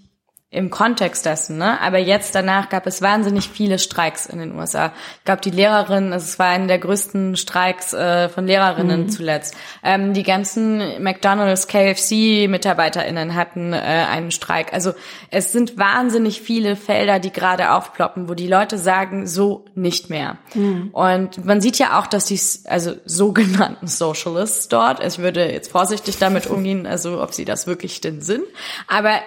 [0.48, 1.80] im Kontext dessen, ne?
[1.80, 4.92] Aber jetzt danach gab es wahnsinnig viele Streiks in den USA.
[5.18, 9.08] Ich glaube, die Lehrerinnen, also es war einer der größten Streiks äh, von Lehrerinnen mhm.
[9.08, 9.56] zuletzt.
[9.82, 14.72] Ähm, die ganzen McDonald's, KFC-MitarbeiterInnen hatten äh, einen Streik.
[14.72, 14.92] Also
[15.32, 20.38] es sind wahnsinnig viele Felder, die gerade aufploppen, wo die Leute sagen, so nicht mehr.
[20.54, 20.90] Mhm.
[20.92, 26.18] Und man sieht ja auch, dass die also sogenannten Socialists dort, ich würde jetzt vorsichtig
[26.18, 28.44] damit umgehen, also ob sie das wirklich denn sind,
[28.86, 29.18] aber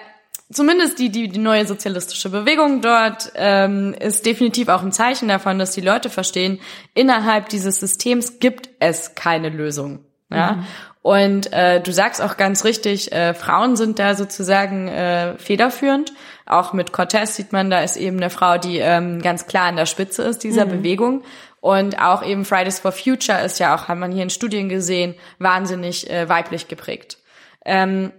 [0.52, 5.58] zumindest die, die, die neue sozialistische Bewegung dort ähm, ist definitiv auch ein Zeichen davon,
[5.58, 6.60] dass die Leute verstehen,
[6.94, 10.04] innerhalb dieses Systems gibt es keine Lösung.
[10.30, 10.52] Ja.
[10.52, 10.66] Mhm.
[11.02, 16.12] Und äh, du sagst auch ganz richtig, äh, Frauen sind da sozusagen äh, federführend.
[16.44, 19.76] Auch mit Cortez sieht man, da ist eben eine Frau, die ähm, ganz klar an
[19.76, 20.70] der Spitze ist dieser mhm.
[20.70, 21.22] Bewegung.
[21.60, 25.14] Und auch eben Fridays for Future ist ja auch, hat man hier in Studien gesehen,
[25.38, 27.18] wahnsinnig äh, weiblich geprägt.
[27.64, 28.12] Ähm,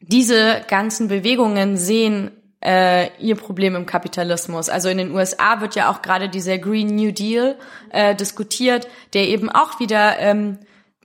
[0.00, 2.30] diese ganzen Bewegungen sehen
[2.64, 4.68] äh, ihr Problem im Kapitalismus.
[4.68, 7.56] Also in den USA wird ja auch gerade dieser Green New Deal
[7.90, 10.58] äh, diskutiert, der eben auch wieder ähm,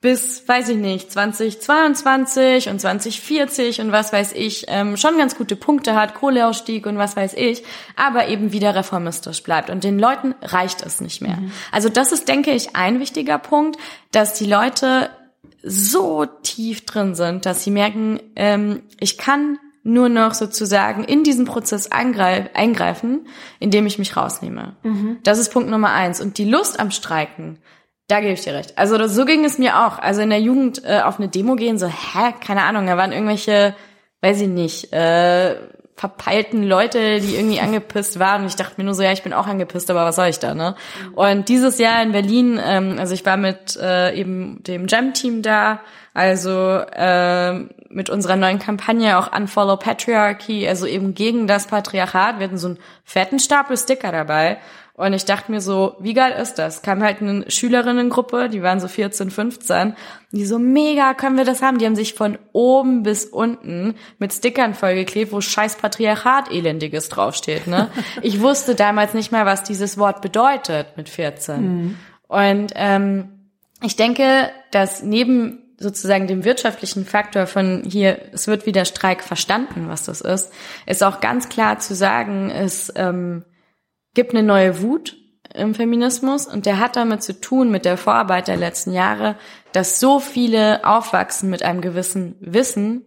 [0.03, 5.55] bis, weiß ich nicht, 2022 und 2040 und was weiß ich, ähm, schon ganz gute
[5.55, 7.63] Punkte hat, Kohleausstieg und was weiß ich,
[7.95, 9.69] aber eben wieder reformistisch bleibt.
[9.69, 11.37] Und den Leuten reicht es nicht mehr.
[11.37, 11.53] Mhm.
[11.71, 13.79] Also das ist, denke ich, ein wichtiger Punkt,
[14.11, 15.09] dass die Leute
[15.63, 21.45] so tief drin sind, dass sie merken, ähm, ich kann nur noch sozusagen in diesen
[21.45, 23.27] Prozess eingreif eingreifen,
[23.59, 24.75] indem ich mich rausnehme.
[24.83, 25.17] Mhm.
[25.23, 26.21] Das ist Punkt Nummer eins.
[26.21, 27.59] Und die Lust am Streiken,
[28.07, 28.77] da gebe ich dir recht.
[28.77, 29.99] Also das, so ging es mir auch.
[29.99, 33.11] Also in der Jugend äh, auf eine Demo gehen, so, hä, keine Ahnung, da waren
[33.11, 33.75] irgendwelche,
[34.21, 35.55] weiß ich nicht, äh,
[35.95, 38.41] verpeilten Leute, die irgendwie angepisst waren.
[38.41, 40.39] Und ich dachte mir nur so, ja, ich bin auch angepisst, aber was soll ich
[40.39, 40.75] da, ne?
[41.13, 45.81] Und dieses Jahr in Berlin, ähm, also ich war mit äh, eben dem Jam-Team da,
[46.13, 47.53] also äh,
[47.89, 52.39] mit unserer neuen Kampagne auch Unfollow Patriarchy, also eben gegen das Patriarchat.
[52.39, 54.57] Wir hatten so einen fetten Stapel Sticker dabei.
[54.95, 56.83] Und ich dachte mir so, wie geil ist das?
[56.83, 59.95] Kam halt eine Schülerinnengruppe, die waren so 14, 15,
[60.31, 61.79] die so, mega, können wir das haben?
[61.79, 67.65] Die haben sich von oben bis unten mit Stickern vollgeklebt, wo scheiß Patriarchat elendiges draufsteht,
[67.65, 67.89] ne?
[68.21, 71.61] ich wusste damals nicht mal, was dieses Wort bedeutet mit 14.
[71.61, 71.97] Mhm.
[72.27, 73.29] Und ähm,
[73.81, 79.87] ich denke, dass neben sozusagen dem wirtschaftlichen Faktor von hier, es wird wieder Streik verstanden,
[79.87, 80.51] was das ist,
[80.85, 83.43] ist auch ganz klar zu sagen, es ähm,
[84.13, 85.17] gibt eine neue Wut
[85.53, 89.35] im Feminismus und der hat damit zu tun mit der Vorarbeit der letzten Jahre,
[89.71, 93.05] dass so viele aufwachsen mit einem gewissen Wissen,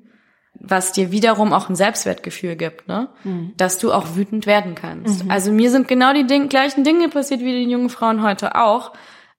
[0.59, 3.09] was dir wiederum auch ein Selbstwertgefühl gibt, ne?
[3.25, 3.53] Mhm.
[3.57, 5.25] Dass du auch wütend werden kannst.
[5.25, 5.31] Mhm.
[5.31, 8.93] Also mir sind genau die Ding gleichen Dinge passiert wie den jungen Frauen heute auch.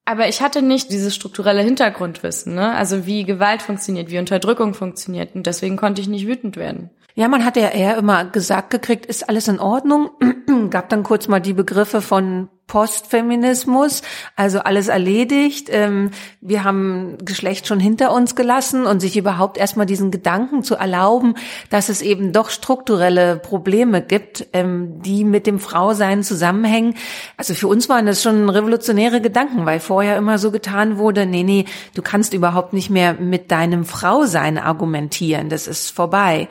[0.06, 2.74] Aber ich hatte nicht dieses strukturelle Hintergrundwissen, ne?
[2.76, 5.36] Also wie Gewalt funktioniert, wie Unterdrückung funktioniert.
[5.36, 6.92] Und deswegen konnte ich nicht wütend werden.
[7.18, 10.12] Ja, man hat ja eher immer gesagt gekriegt, ist alles in Ordnung.
[10.70, 14.02] Gab dann kurz mal die Begriffe von Postfeminismus,
[14.36, 15.70] also alles erledigt.
[15.72, 20.76] Ähm, wir haben Geschlecht schon hinter uns gelassen und sich überhaupt erstmal diesen Gedanken zu
[20.76, 21.36] erlauben,
[21.70, 26.96] dass es eben doch strukturelle Probleme gibt, ähm, die mit dem Frausein zusammenhängen.
[27.38, 31.44] Also für uns waren das schon revolutionäre Gedanken, weil vorher immer so getan wurde, nee,
[31.44, 36.50] nee, du kannst überhaupt nicht mehr mit deinem Frausein argumentieren, das ist vorbei.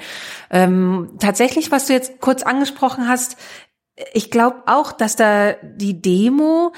[0.51, 3.37] Ähm, tatsächlich, was du jetzt kurz angesprochen hast,
[4.13, 6.73] ich glaube auch, dass da die Demo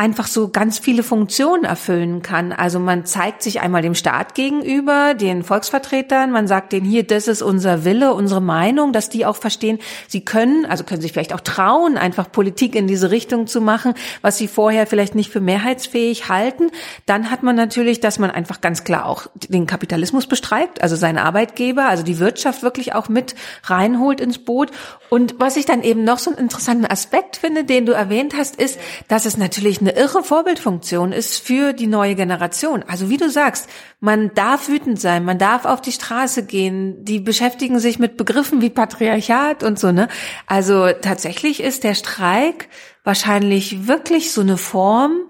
[0.00, 2.54] einfach so ganz viele Funktionen erfüllen kann.
[2.54, 7.28] Also man zeigt sich einmal dem Staat gegenüber, den Volksvertretern, man sagt denen hier, das
[7.28, 11.34] ist unser Wille, unsere Meinung, dass die auch verstehen, sie können, also können sich vielleicht
[11.34, 15.42] auch trauen, einfach Politik in diese Richtung zu machen, was sie vorher vielleicht nicht für
[15.42, 16.70] mehrheitsfähig halten.
[17.04, 21.24] Dann hat man natürlich, dass man einfach ganz klar auch den Kapitalismus bestreikt, also seine
[21.24, 23.34] Arbeitgeber, also die Wirtschaft wirklich auch mit
[23.64, 24.70] reinholt ins Boot.
[25.10, 28.56] Und was ich dann eben noch so einen interessanten Aspekt finde, den du erwähnt hast,
[28.56, 32.84] ist, dass es natürlich eine eine irre Vorbildfunktion ist für die neue Generation.
[32.86, 33.68] Also wie du sagst,
[33.98, 38.60] man darf wütend sein, man darf auf die Straße gehen, die beschäftigen sich mit Begriffen
[38.60, 40.08] wie Patriarchat und so, ne?
[40.46, 42.68] Also tatsächlich ist der Streik
[43.04, 45.28] wahrscheinlich wirklich so eine Form,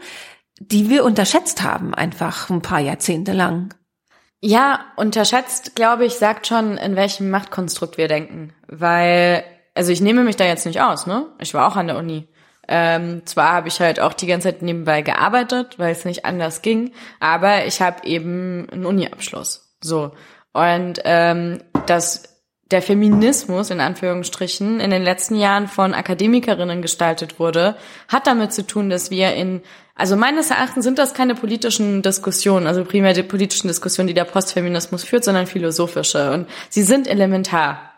[0.59, 3.75] die wir unterschätzt haben, einfach ein paar Jahrzehnte lang.
[4.43, 8.53] Ja, unterschätzt, glaube ich, sagt schon, in welchem Machtkonstrukt wir denken.
[8.69, 9.45] Weil,
[9.75, 11.27] also ich nehme mich da jetzt nicht aus, ne?
[11.39, 12.29] Ich war auch an der Uni.
[12.73, 16.63] Ähm, zwar habe ich halt auch die ganze Zeit nebenbei gearbeitet, weil es nicht anders
[16.63, 19.75] ging, aber ich habe eben einen Uni-Abschluss.
[19.81, 20.13] So.
[20.53, 22.31] Und ähm, das
[22.71, 28.65] der Feminismus in Anführungsstrichen in den letzten Jahren von Akademikerinnen gestaltet wurde, hat damit zu
[28.65, 29.63] tun, dass wir in
[29.97, 34.25] also meines Erachtens sind das keine politischen Diskussionen, also primär die politischen Diskussionen, die der
[34.25, 36.33] Postfeminismus führt, sondern philosophische.
[36.33, 37.90] Und sie sind elementar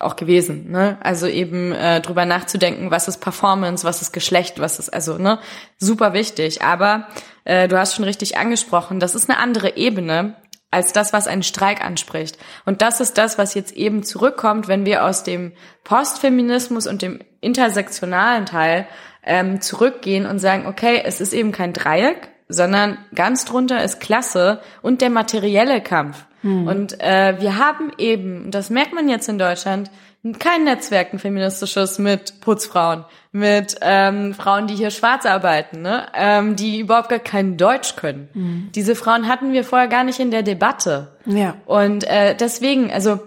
[0.00, 0.70] auch gewesen.
[0.70, 0.98] Ne?
[1.02, 5.38] Also eben äh, drüber nachzudenken, was ist Performance, was ist Geschlecht, was ist also ne
[5.78, 6.62] super wichtig.
[6.62, 7.08] Aber
[7.44, 10.36] äh, du hast schon richtig angesprochen, das ist eine andere Ebene
[10.70, 12.38] als das, was einen Streik anspricht.
[12.64, 15.52] Und das ist das, was jetzt eben zurückkommt, wenn wir aus dem
[15.84, 18.86] Postfeminismus und dem intersektionalen Teil
[19.24, 24.60] ähm, zurückgehen und sagen, okay, es ist eben kein Dreieck, sondern ganz drunter ist Klasse
[24.82, 26.26] und der materielle Kampf.
[26.46, 26.68] Hm.
[26.68, 29.90] Und äh, wir haben eben, das merkt man jetzt in Deutschland,
[30.38, 36.06] kein Netzwerk, ein feministisches mit Putzfrauen, mit ähm, Frauen, die hier schwarz arbeiten, ne?
[36.14, 38.28] ähm, die überhaupt gar kein Deutsch können.
[38.32, 38.68] Mhm.
[38.74, 41.16] Diese Frauen hatten wir vorher gar nicht in der Debatte.
[41.26, 41.56] Ja.
[41.66, 43.20] Und äh, deswegen, also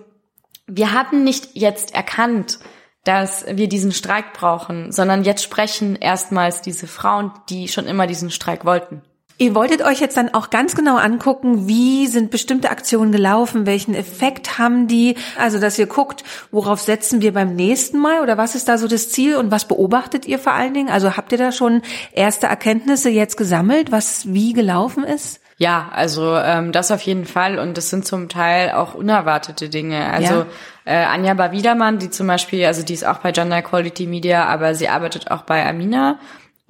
[0.66, 2.60] wir hatten nicht jetzt erkannt,
[3.04, 8.30] dass wir diesen Streik brauchen, sondern jetzt sprechen erstmals diese Frauen, die schon immer diesen
[8.30, 9.02] Streik wollten.
[9.42, 13.96] Ihr wolltet euch jetzt dann auch ganz genau angucken, wie sind bestimmte Aktionen gelaufen, welchen
[13.96, 18.54] Effekt haben die, also dass ihr guckt, worauf setzen wir beim nächsten Mal oder was
[18.54, 20.90] ist da so das Ziel und was beobachtet ihr vor allen Dingen?
[20.90, 25.40] Also habt ihr da schon erste Erkenntnisse jetzt gesammelt, was wie gelaufen ist?
[25.56, 30.06] Ja, also ähm, das auf jeden Fall und das sind zum Teil auch unerwartete Dinge.
[30.12, 30.46] Also ja.
[30.84, 34.76] äh, Anja Bawiedermann, die zum Beispiel, also die ist auch bei Gender Equality Media, aber
[34.76, 36.20] sie arbeitet auch bei Amina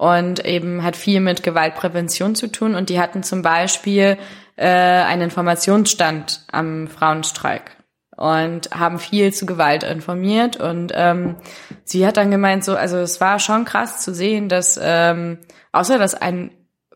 [0.00, 4.16] und eben hat viel mit Gewaltprävention zu tun und die hatten zum Beispiel
[4.56, 7.76] äh, einen Informationsstand am Frauenstreik
[8.16, 11.36] und haben viel zu Gewalt informiert und ähm,
[11.84, 15.36] sie hat dann gemeint so also es war schon krass zu sehen dass ähm,
[15.70, 16.50] außer dass ein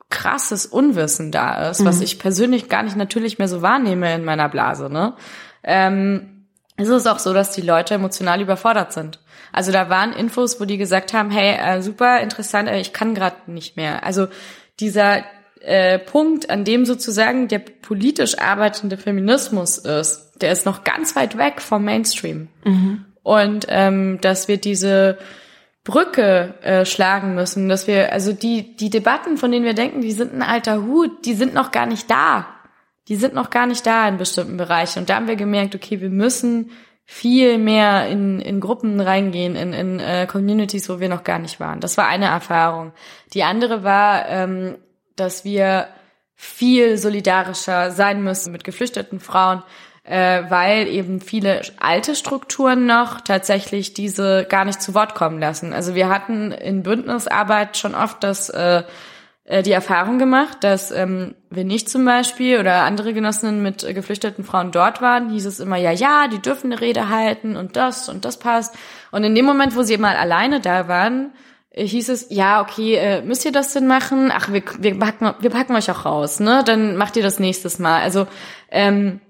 [0.09, 1.85] krasses Unwissen da ist, mhm.
[1.85, 5.15] was ich persönlich gar nicht natürlich mehr so wahrnehme in meiner Blase, ne?
[5.63, 6.47] Ähm,
[6.77, 9.21] es ist auch so, dass die Leute emotional überfordert sind.
[9.55, 13.15] Also da waren Infos, wo die gesagt haben, hey, äh, super interessant, aber ich kann
[13.15, 14.05] gerade nicht mehr.
[14.05, 14.27] Also
[14.81, 15.23] dieser
[15.61, 21.39] äh, Punkt, an dem sozusagen der politisch arbeitende Feminismus ist, der ist noch ganz weit
[21.39, 22.49] weg vom Mainstream.
[22.65, 23.05] Mhm.
[23.23, 25.19] Und ähm, dass wir diese
[25.85, 30.13] Brücke äh, schlagen müssen, dass wir, also die, die Debatten, von denen wir denken, die
[30.13, 32.49] sind ein alter Hut, die sind noch gar nicht da.
[33.07, 35.01] Die sind noch gar nicht da in bestimmten Bereichen.
[35.01, 36.71] Und da haben wir gemerkt, okay, wir müssen
[37.07, 41.61] viel mehr in, in Gruppen reingehen, in, in äh, Communities, wo wir noch gar nicht
[41.61, 41.81] waren.
[41.81, 42.93] Das war eine Erfahrung.
[43.35, 44.79] Die andere war, ähm,
[45.17, 45.89] dass wir
[46.35, 49.63] viel solidarischer sein müssen mit geflüchteten Frauen,
[50.05, 55.73] äh, weil eben viele alte Strukturen noch tatsächlich diese gar nicht zu Wort kommen lassen.
[55.73, 58.83] Also wir hatten in Bündnisarbeit schon oft das äh,
[59.47, 64.43] die Erfahrung gemacht, dass ähm, wenn ich zum Beispiel oder andere Genossinnen mit äh, geflüchteten
[64.43, 68.09] Frauen dort waren, hieß es immer, ja, ja, die dürfen eine Rede halten und das
[68.09, 68.75] und das passt.
[69.11, 71.33] Und in dem Moment, wo sie mal alleine da waren,
[71.71, 74.33] äh, hieß es, ja, okay, äh, müsst ihr das denn machen?
[74.33, 76.63] Ach, wir, wir, packen, wir packen euch auch raus, ne?
[76.65, 78.01] Dann macht ihr das nächstes Mal.
[78.01, 78.27] Also
[78.71, 79.21] ähm,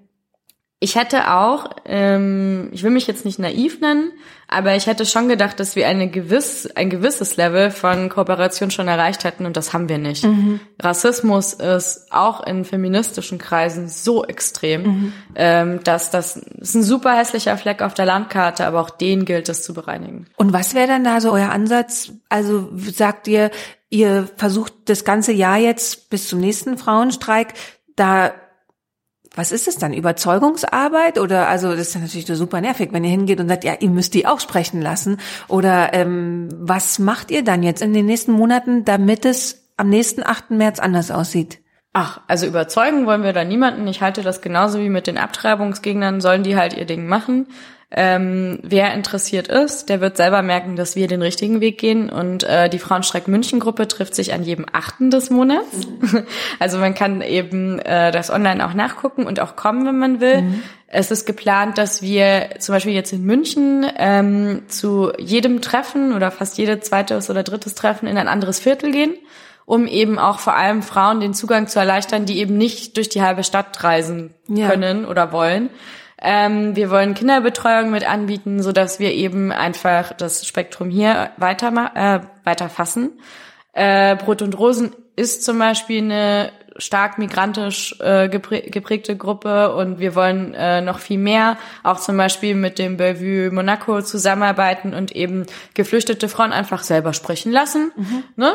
[0.84, 4.12] ich hätte auch, ähm, ich will mich jetzt nicht naiv nennen,
[4.48, 8.86] aber ich hätte schon gedacht, dass wir eine gewiss, ein gewisses Level von Kooperation schon
[8.86, 10.24] erreicht hätten und das haben wir nicht.
[10.24, 10.60] Mhm.
[10.78, 15.12] Rassismus ist auch in feministischen Kreisen so extrem, mhm.
[15.36, 19.48] ähm, dass das ist ein super hässlicher Fleck auf der Landkarte, aber auch den gilt
[19.48, 20.26] es zu bereinigen.
[20.36, 22.12] Und was wäre dann da so euer Ansatz?
[22.28, 23.50] Also sagt ihr,
[23.88, 27.54] ihr versucht das ganze Jahr jetzt bis zum nächsten Frauenstreik
[27.96, 28.34] da
[29.34, 29.92] was ist es dann?
[29.92, 31.18] Überzeugungsarbeit?
[31.18, 33.90] Oder also das ist ja natürlich super nervig, wenn ihr hingeht und sagt, ja, ihr
[33.90, 35.18] müsst die auch sprechen lassen.
[35.48, 40.22] Oder ähm, was macht ihr dann jetzt in den nächsten Monaten, damit es am nächsten
[40.22, 40.52] 8.
[40.52, 41.58] März anders aussieht?
[41.92, 43.86] Ach, also überzeugen wollen wir da niemanden.
[43.86, 47.46] Ich halte das genauso wie mit den Abtreibungsgegnern, sollen die halt ihr Ding machen.
[47.96, 52.10] Ähm, wer interessiert ist, der wird selber merken, dass wir den richtigen Weg gehen.
[52.10, 55.86] Und äh, die Frauenstreik München Gruppe trifft sich an jedem achten des Monats.
[55.86, 56.24] Mhm.
[56.58, 60.42] Also man kann eben äh, das online auch nachgucken und auch kommen, wenn man will.
[60.42, 60.62] Mhm.
[60.86, 66.30] Es ist geplant, dass wir zum Beispiel jetzt in München ähm, zu jedem Treffen oder
[66.30, 69.14] fast jede zweites oder drittes Treffen in ein anderes Viertel gehen
[69.66, 73.22] um eben auch vor allem Frauen den Zugang zu erleichtern, die eben nicht durch die
[73.22, 75.08] halbe Stadt reisen können ja.
[75.08, 75.70] oder wollen.
[76.26, 81.68] Ähm, wir wollen Kinderbetreuung mit anbieten, so dass wir eben einfach das Spektrum hier weiter
[81.94, 83.20] äh, weiter fassen.
[83.74, 90.14] Äh, Brot und Rosen ist zum Beispiel eine stark migrantisch äh, geprägte Gruppe und wir
[90.14, 95.44] wollen äh, noch viel mehr, auch zum Beispiel mit dem Bellevue Monaco zusammenarbeiten und eben
[95.74, 97.92] geflüchtete Frauen einfach selber sprechen lassen.
[97.96, 98.24] Mhm.
[98.36, 98.54] Ne?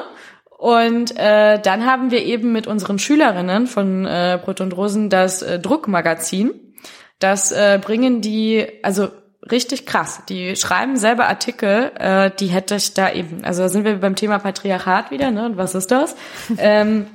[0.58, 5.42] Und äh, dann haben wir eben mit unseren Schülerinnen von äh, Brot und Rosen das
[5.42, 6.69] äh, Druckmagazin.
[7.20, 9.10] Das äh, bringen die, also
[9.52, 10.22] richtig krass.
[10.30, 14.16] Die schreiben selber Artikel, äh, die hätte ich da eben, also da sind wir beim
[14.16, 15.46] Thema Patriarchat wieder, ne?
[15.46, 16.16] Und was ist das?
[16.58, 17.08] ähm,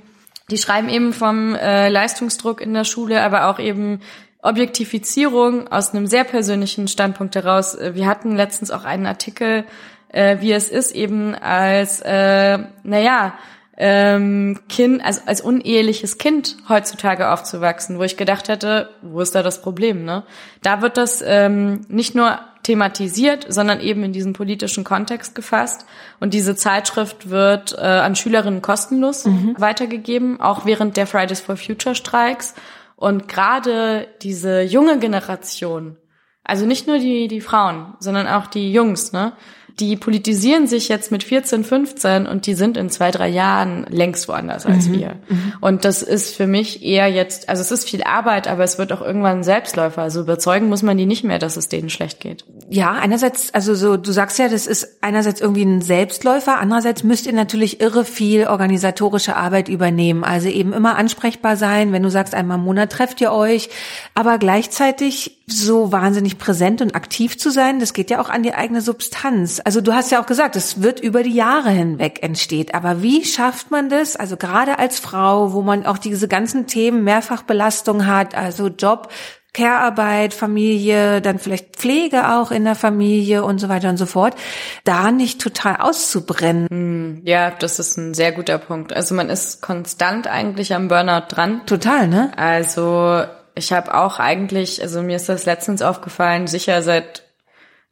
[0.50, 4.00] die schreiben eben vom äh, Leistungsdruck in der Schule, aber auch eben
[4.42, 7.74] Objektifizierung aus einem sehr persönlichen Standpunkt heraus.
[7.74, 9.64] Äh, wir hatten letztens auch einen Artikel,
[10.08, 13.34] äh, wie es ist, eben als, äh, naja,
[13.76, 19.42] ähm, Kind, also als uneheliches Kind heutzutage aufzuwachsen, wo ich gedacht hätte, wo ist da
[19.42, 20.22] das Problem, ne?
[20.62, 25.86] Da wird das ähm, nicht nur thematisiert, sondern eben in diesen politischen Kontext gefasst.
[26.18, 29.54] Und diese Zeitschrift wird äh, an Schülerinnen kostenlos mhm.
[29.58, 32.54] weitergegeben, auch während der Fridays for Future Streiks.
[32.96, 35.96] Und gerade diese junge Generation,
[36.42, 39.32] also nicht nur die, die Frauen, sondern auch die Jungs, ne?
[39.80, 44.28] Die politisieren sich jetzt mit 14, 15 und die sind in zwei, drei Jahren längst
[44.28, 44.92] woanders als mhm.
[44.92, 45.16] wir.
[45.28, 45.52] Mhm.
[45.60, 48.92] Und das ist für mich eher jetzt, also es ist viel Arbeit, aber es wird
[48.92, 50.02] auch irgendwann ein Selbstläufer.
[50.02, 52.44] Also überzeugen muss man die nicht mehr, dass es denen schlecht geht.
[52.68, 57.26] Ja, einerseits, also so, du sagst ja, das ist einerseits irgendwie ein Selbstläufer, andererseits müsst
[57.26, 60.22] ihr natürlich irre viel organisatorische Arbeit übernehmen.
[60.22, 63.70] Also eben immer ansprechbar sein, wenn du sagst, einmal im Monat trefft ihr euch,
[64.14, 68.54] aber gleichzeitig so wahnsinnig präsent und aktiv zu sein, das geht ja auch an die
[68.54, 69.60] eigene Substanz.
[69.64, 72.74] Also du hast ja auch gesagt, es wird über die Jahre hinweg entsteht.
[72.74, 74.14] Aber wie schafft man das?
[74.14, 79.08] Also gerade als Frau, wo man auch diese ganzen Themen Mehrfachbelastung hat, also Job,
[79.54, 84.34] Care-Arbeit, Familie, dann vielleicht Pflege auch in der Familie und so weiter und so fort,
[84.82, 86.66] da nicht total auszubrennen.
[86.68, 88.92] Hm, ja, das ist ein sehr guter Punkt.
[88.92, 91.62] Also man ist konstant eigentlich am Burnout dran.
[91.66, 92.32] Total, ne?
[92.36, 93.22] Also
[93.54, 97.22] ich habe auch eigentlich, also mir ist das letztens aufgefallen, sicher seit,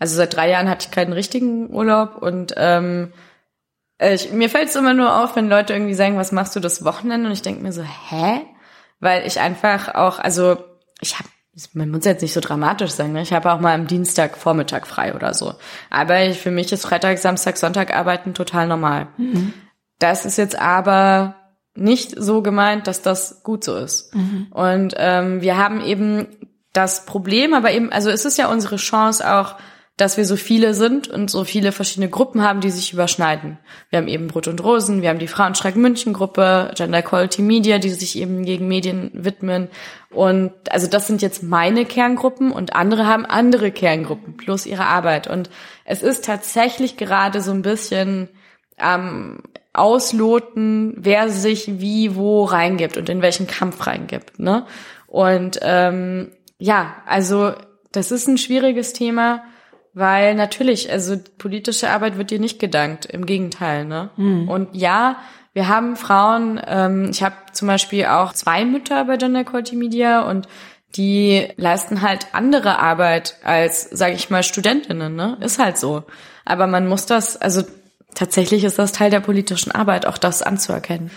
[0.02, 3.12] also seit drei Jahren hatte ich keinen richtigen Urlaub und ähm,
[4.00, 6.84] ich, mir fällt es immer nur auf, wenn Leute irgendwie sagen, was machst du das
[6.84, 7.28] Wochenende?
[7.28, 8.40] Und ich denke mir so, hä?
[8.98, 10.56] Weil ich einfach auch, also
[11.00, 11.28] ich habe
[11.72, 13.22] man muss jetzt nicht so dramatisch sein, ne?
[13.22, 15.54] ich habe auch mal am Dienstag Vormittag frei oder so.
[15.88, 19.06] Aber ich, für mich ist Freitag, Samstag, Sonntag arbeiten total normal.
[19.18, 19.52] Mhm.
[20.00, 21.36] Das ist jetzt aber
[21.76, 24.12] nicht so gemeint, dass das gut so ist.
[24.16, 24.48] Mhm.
[24.50, 26.26] Und ähm, wir haben eben
[26.72, 29.54] das Problem, aber eben, also es ist ja unsere Chance auch,
[29.98, 33.58] dass wir so viele sind und so viele verschiedene Gruppen haben, die sich überschneiden.
[33.90, 37.78] Wir haben eben Brot und Rosen, wir haben die Frauenstreik München Gruppe, Gender Equality Media,
[37.78, 39.68] die sich eben gegen Medien widmen.
[40.10, 45.26] Und also das sind jetzt meine Kerngruppen und andere haben andere Kerngruppen plus ihre Arbeit.
[45.28, 45.50] Und
[45.84, 48.30] es ist tatsächlich gerade so ein bisschen
[48.78, 49.42] ähm,
[49.74, 54.38] ausloten, wer sich wie wo reingibt und in welchen Kampf reingibt.
[54.38, 54.66] Ne?
[55.06, 57.52] Und ähm, ja, also
[57.92, 59.44] das ist ein schwieriges Thema,
[59.94, 63.84] weil natürlich, also politische Arbeit wird dir nicht gedankt, im Gegenteil.
[63.84, 64.10] Ne?
[64.16, 64.48] Mhm.
[64.48, 65.16] Und ja,
[65.52, 70.22] wir haben Frauen, ähm, ich habe zum Beispiel auch zwei Mütter bei Gender Equality Media
[70.22, 70.48] und
[70.96, 75.38] die leisten halt andere Arbeit als, sage ich mal, Studentinnen, ne?
[75.40, 76.04] Ist halt so.
[76.44, 77.62] Aber man muss das, also
[78.14, 81.10] tatsächlich ist das Teil der politischen Arbeit, auch das anzuerkennen.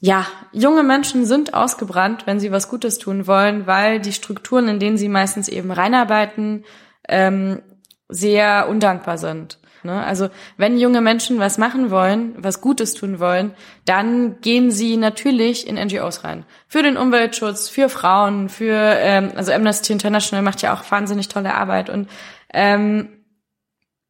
[0.00, 4.78] Ja, junge Menschen sind ausgebrannt, wenn sie was Gutes tun wollen, weil die Strukturen, in
[4.78, 6.64] denen sie meistens eben reinarbeiten,
[7.08, 7.62] ähm,
[8.08, 9.58] sehr undankbar sind.
[9.82, 10.04] Ne?
[10.04, 10.28] Also
[10.58, 13.54] wenn junge Menschen was machen wollen, was Gutes tun wollen,
[13.86, 16.44] dann gehen sie natürlich in NGOs rein.
[16.68, 21.54] Für den Umweltschutz, für Frauen, für ähm, also Amnesty International macht ja auch wahnsinnig tolle
[21.54, 22.08] Arbeit und
[22.52, 23.08] ähm,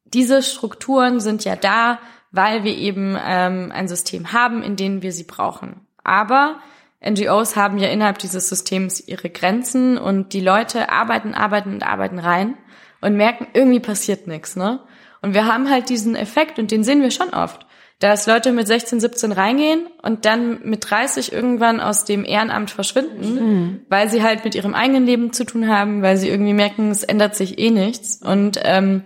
[0.03, 1.99] diese Strukturen sind ja da,
[2.37, 5.81] weil wir eben ähm, ein System haben, in dem wir sie brauchen.
[6.03, 6.59] Aber
[7.05, 12.19] NGOs haben ja innerhalb dieses Systems ihre Grenzen und die Leute arbeiten, arbeiten und arbeiten
[12.19, 12.55] rein
[13.01, 14.79] und merken, irgendwie passiert nichts, ne?
[15.21, 17.65] Und wir haben halt diesen Effekt und den sehen wir schon oft,
[17.99, 23.33] dass Leute mit 16, 17 reingehen und dann mit 30 irgendwann aus dem Ehrenamt verschwinden,
[23.33, 23.81] mhm.
[23.89, 27.03] weil sie halt mit ihrem eigenen Leben zu tun haben, weil sie irgendwie merken, es
[27.03, 29.01] ändert sich eh nichts und ähm,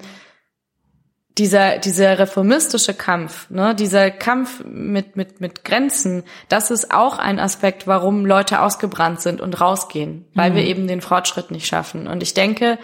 [1.41, 7.39] dieser, dieser reformistische Kampf, ne, dieser Kampf mit, mit, mit Grenzen, das ist auch ein
[7.39, 10.55] Aspekt, warum Leute ausgebrannt sind und rausgehen, weil mhm.
[10.55, 12.05] wir eben den Fortschritt nicht schaffen.
[12.05, 12.77] Und ich denke,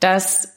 [0.00, 0.56] dass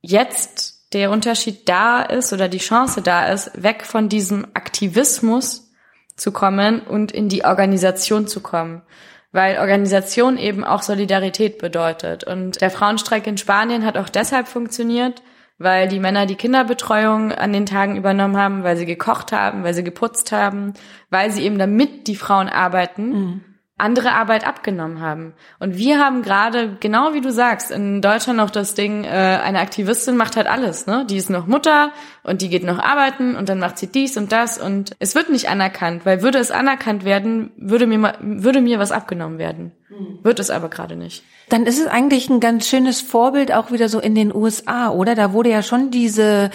[0.00, 5.72] jetzt der Unterschied da ist oder die Chance da ist, weg von diesem Aktivismus
[6.14, 8.82] zu kommen und in die Organisation zu kommen.
[9.32, 12.22] Weil Organisation eben auch Solidarität bedeutet.
[12.22, 15.20] Und der Frauenstreik in Spanien hat auch deshalb funktioniert,
[15.58, 19.74] weil die Männer die Kinderbetreuung an den Tagen übernommen haben, weil sie gekocht haben, weil
[19.74, 20.74] sie geputzt haben,
[21.10, 23.08] weil sie eben damit die Frauen arbeiten.
[23.08, 25.34] Mhm andere Arbeit abgenommen haben.
[25.58, 29.58] Und wir haben gerade, genau wie du sagst, in Deutschland noch das Ding, äh, eine
[29.58, 31.04] Aktivistin macht halt alles, ne?
[31.10, 34.32] Die ist noch Mutter und die geht noch arbeiten und dann macht sie dies und
[34.32, 38.78] das und es wird nicht anerkannt, weil würde es anerkannt werden, würde mir, würde mir
[38.78, 39.72] was abgenommen werden.
[39.88, 40.20] Hm.
[40.22, 41.22] Wird es aber gerade nicht.
[41.50, 45.14] Dann ist es eigentlich ein ganz schönes Vorbild auch wieder so in den USA, oder?
[45.14, 46.50] Da wurde ja schon diese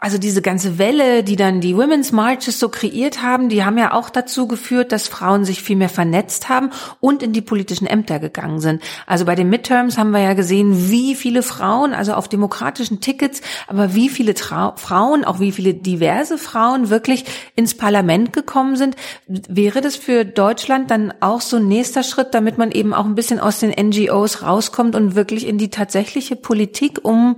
[0.00, 3.92] also diese ganze Welle, die dann die Women's Marches so kreiert haben, die haben ja
[3.92, 6.70] auch dazu geführt, dass Frauen sich viel mehr vernetzt haben
[7.00, 8.82] und in die politischen Ämter gegangen sind.
[9.06, 13.40] Also bei den Midterms haben wir ja gesehen, wie viele Frauen, also auf demokratischen Tickets,
[13.68, 17.24] aber wie viele Trau Frauen, auch wie viele diverse Frauen wirklich
[17.54, 18.96] ins Parlament gekommen sind.
[19.26, 23.14] Wäre das für Deutschland dann auch so ein nächster Schritt, damit man eben auch ein
[23.14, 27.36] bisschen aus den NGOs rauskommt und wirklich in die tatsächliche Politik, um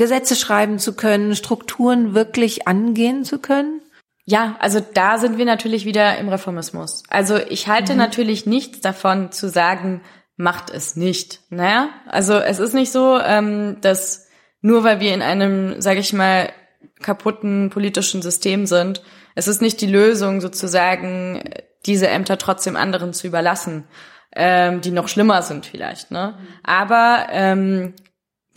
[0.00, 3.82] Gesetze schreiben zu können, Strukturen wirklich angehen zu können?
[4.24, 7.02] Ja, also da sind wir natürlich wieder im Reformismus.
[7.10, 7.98] Also ich halte mhm.
[7.98, 10.00] natürlich nichts davon zu sagen,
[10.36, 11.40] macht es nicht.
[11.50, 14.26] Naja, also es ist nicht so, ähm, dass
[14.62, 16.50] nur weil wir in einem, sage ich mal,
[17.02, 19.02] kaputten politischen System sind,
[19.34, 21.44] es ist nicht die Lösung sozusagen,
[21.84, 23.84] diese Ämter trotzdem anderen zu überlassen,
[24.34, 26.10] ähm, die noch schlimmer sind vielleicht.
[26.10, 26.38] Ne?
[26.62, 27.92] Aber ähm,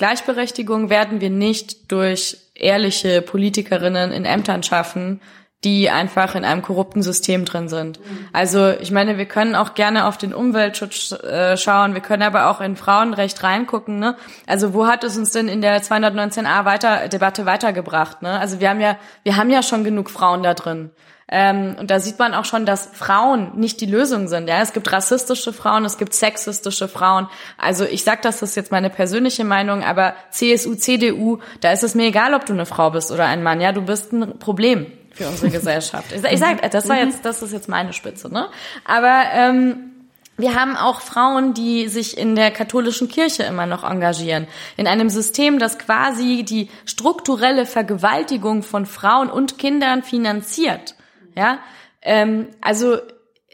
[0.03, 5.21] Gleichberechtigung werden wir nicht durch ehrliche Politikerinnen in Ämtern schaffen,
[5.63, 8.01] die einfach in einem korrupten System drin sind.
[8.33, 12.49] Also ich meine, wir können auch gerne auf den Umweltschutz äh, schauen, wir können aber
[12.49, 13.97] auch in Frauenrecht reingucken.
[13.97, 14.17] Ne?
[14.45, 18.21] Also wo hat es uns denn in der 219a weiter Debatte weitergebracht?
[18.21, 18.37] Ne?
[18.37, 20.91] Also wir haben ja, wir haben ja schon genug Frauen da drin.
[21.35, 24.47] Ähm, und da sieht man auch schon, dass Frauen nicht die Lösung sind.
[24.47, 27.27] Ja, es gibt rassistische Frauen, es gibt sexistische Frauen.
[27.57, 31.95] Also ich sag, das ist jetzt meine persönliche Meinung, aber CSU, CDU, da ist es
[31.95, 33.61] mir egal, ob du eine Frau bist oder ein Mann.
[33.61, 36.11] Ja, du bist ein Problem für unsere Gesellschaft.
[36.11, 38.49] Ich, ich sag, das war jetzt, das ist jetzt meine Spitze, ne?
[38.85, 39.91] Aber ähm,
[40.37, 44.45] wir haben auch Frauen, die sich in der katholischen Kirche immer noch engagieren.
[44.77, 50.93] In einem System, das quasi die strukturelle Vergewaltigung von Frauen und Kindern finanziert.
[51.35, 51.59] Ja,
[52.01, 52.97] ähm, also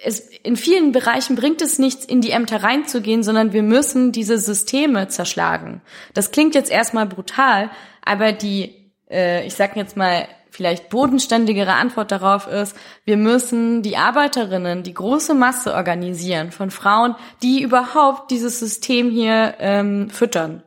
[0.03, 4.37] es, in vielen Bereichen bringt es nichts, in die Ämter reinzugehen, sondern wir müssen diese
[4.37, 5.81] Systeme zerschlagen.
[6.13, 7.69] Das klingt jetzt erstmal brutal,
[8.03, 12.75] aber die, äh, ich sag jetzt mal, vielleicht bodenständigere Antwort darauf ist,
[13.05, 19.55] wir müssen die Arbeiterinnen, die große Masse organisieren von Frauen, die überhaupt dieses System hier
[19.59, 20.63] ähm, füttern.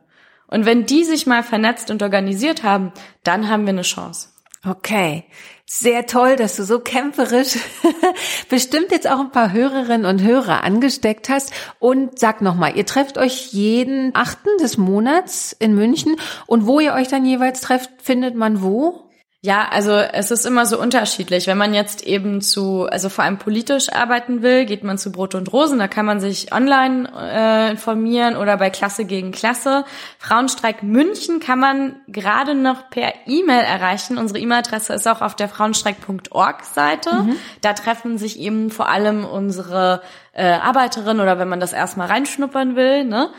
[0.47, 2.91] Und wenn die sich mal vernetzt und organisiert haben,
[3.23, 4.29] dann haben wir eine Chance.
[4.65, 5.25] Okay.
[5.65, 7.57] Sehr toll, dass du so kämpferisch
[8.49, 11.51] bestimmt jetzt auch ein paar Hörerinnen und Hörer angesteckt hast.
[11.79, 16.15] Und sag nochmal, ihr trefft euch jeden achten des Monats in München.
[16.47, 19.09] Und wo ihr euch dann jeweils trefft, findet man wo?
[19.45, 21.47] Ja, also es ist immer so unterschiedlich.
[21.47, 25.35] Wenn man jetzt eben zu, also vor allem politisch arbeiten will, geht man zu Brot
[25.35, 29.83] und Rosen, da kann man sich online äh, informieren oder bei Klasse gegen Klasse.
[30.17, 34.17] Frauenstreik München kann man gerade noch per E-Mail erreichen.
[34.17, 37.13] Unsere E-Mail-Adresse ist auch auf der frauenstreik.org-Seite.
[37.13, 37.35] Mhm.
[37.59, 42.77] Da treffen sich eben vor allem unsere äh, Arbeiterinnen oder wenn man das erstmal reinschnuppern
[42.77, 43.29] will, ne?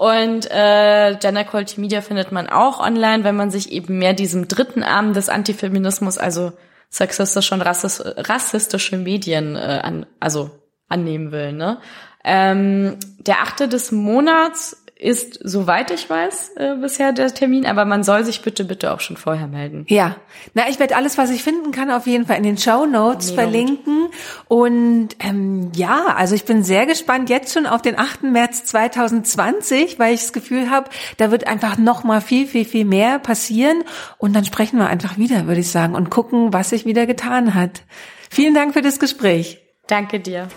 [0.00, 4.48] Und äh, Gender Equality Media findet man auch online, wenn man sich eben mehr diesem
[4.48, 6.54] dritten Arm des Antifeminismus, also
[6.88, 10.52] sexistische und rassistische Medien äh, an, also
[10.88, 11.52] annehmen will.
[11.52, 11.80] Ne?
[12.24, 18.04] Ähm, der achte des Monats ist, soweit ich weiß, äh, bisher der Termin, aber man
[18.04, 19.86] soll sich bitte, bitte auch schon vorher melden.
[19.88, 20.16] Ja,
[20.54, 23.30] na, ich werde alles, was ich finden kann, auf jeden Fall in den Show Notes
[23.30, 24.02] Mega verlinken.
[24.04, 24.14] Gut.
[24.48, 28.24] Und ähm, ja, also ich bin sehr gespannt jetzt schon auf den 8.
[28.24, 32.84] März 2020, weil ich das Gefühl habe, da wird einfach noch mal viel, viel, viel
[32.84, 33.82] mehr passieren.
[34.18, 37.54] Und dann sprechen wir einfach wieder, würde ich sagen, und gucken, was sich wieder getan
[37.54, 37.82] hat.
[38.30, 39.60] Vielen Dank für das Gespräch.
[39.86, 40.48] Danke dir.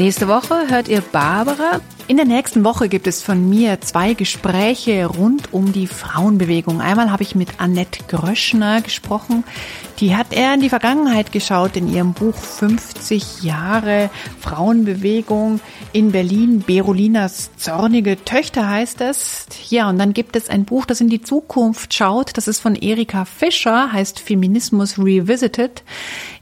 [0.00, 1.82] Nächste Woche hört ihr Barbara.
[2.10, 6.80] In der nächsten Woche gibt es von mir zwei Gespräche rund um die Frauenbewegung.
[6.80, 9.44] Einmal habe ich mit Annette Gröschner gesprochen.
[10.00, 15.60] Die hat er in die Vergangenheit geschaut in ihrem Buch 50 Jahre Frauenbewegung
[15.92, 16.64] in Berlin.
[16.66, 19.46] Berolinas zornige Töchter heißt es.
[19.68, 22.36] Ja, und dann gibt es ein Buch, das in die Zukunft schaut.
[22.36, 25.84] Das ist von Erika Fischer, heißt Feminismus Revisited.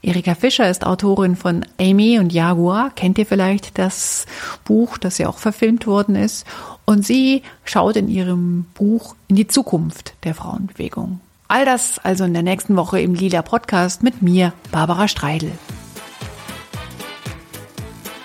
[0.01, 2.91] Erika Fischer ist Autorin von Amy und Jaguar.
[2.95, 4.25] Kennt ihr vielleicht das
[4.63, 6.47] Buch, das ja auch verfilmt worden ist?
[6.85, 11.19] Und sie schaut in ihrem Buch in die Zukunft der Frauenbewegung.
[11.47, 15.51] All das also in der nächsten Woche im Lila Podcast mit mir, Barbara Streidel.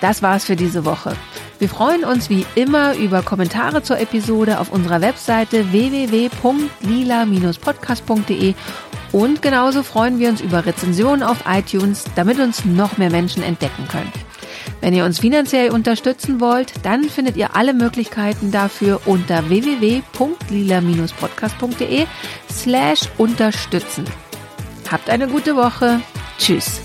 [0.01, 1.15] Das war's für diese Woche.
[1.57, 8.53] Wir freuen uns wie immer über Kommentare zur Episode auf unserer Webseite www.lila-podcast.de
[9.13, 13.87] und genauso freuen wir uns über Rezensionen auf iTunes, damit uns noch mehr Menschen entdecken
[13.87, 14.11] können.
[14.81, 22.05] Wenn ihr uns finanziell unterstützen wollt, dann findet ihr alle Möglichkeiten dafür unter www.lila-podcast.de
[22.51, 24.05] slash unterstützen.
[24.91, 26.01] Habt eine gute Woche.
[26.37, 26.81] Tschüss.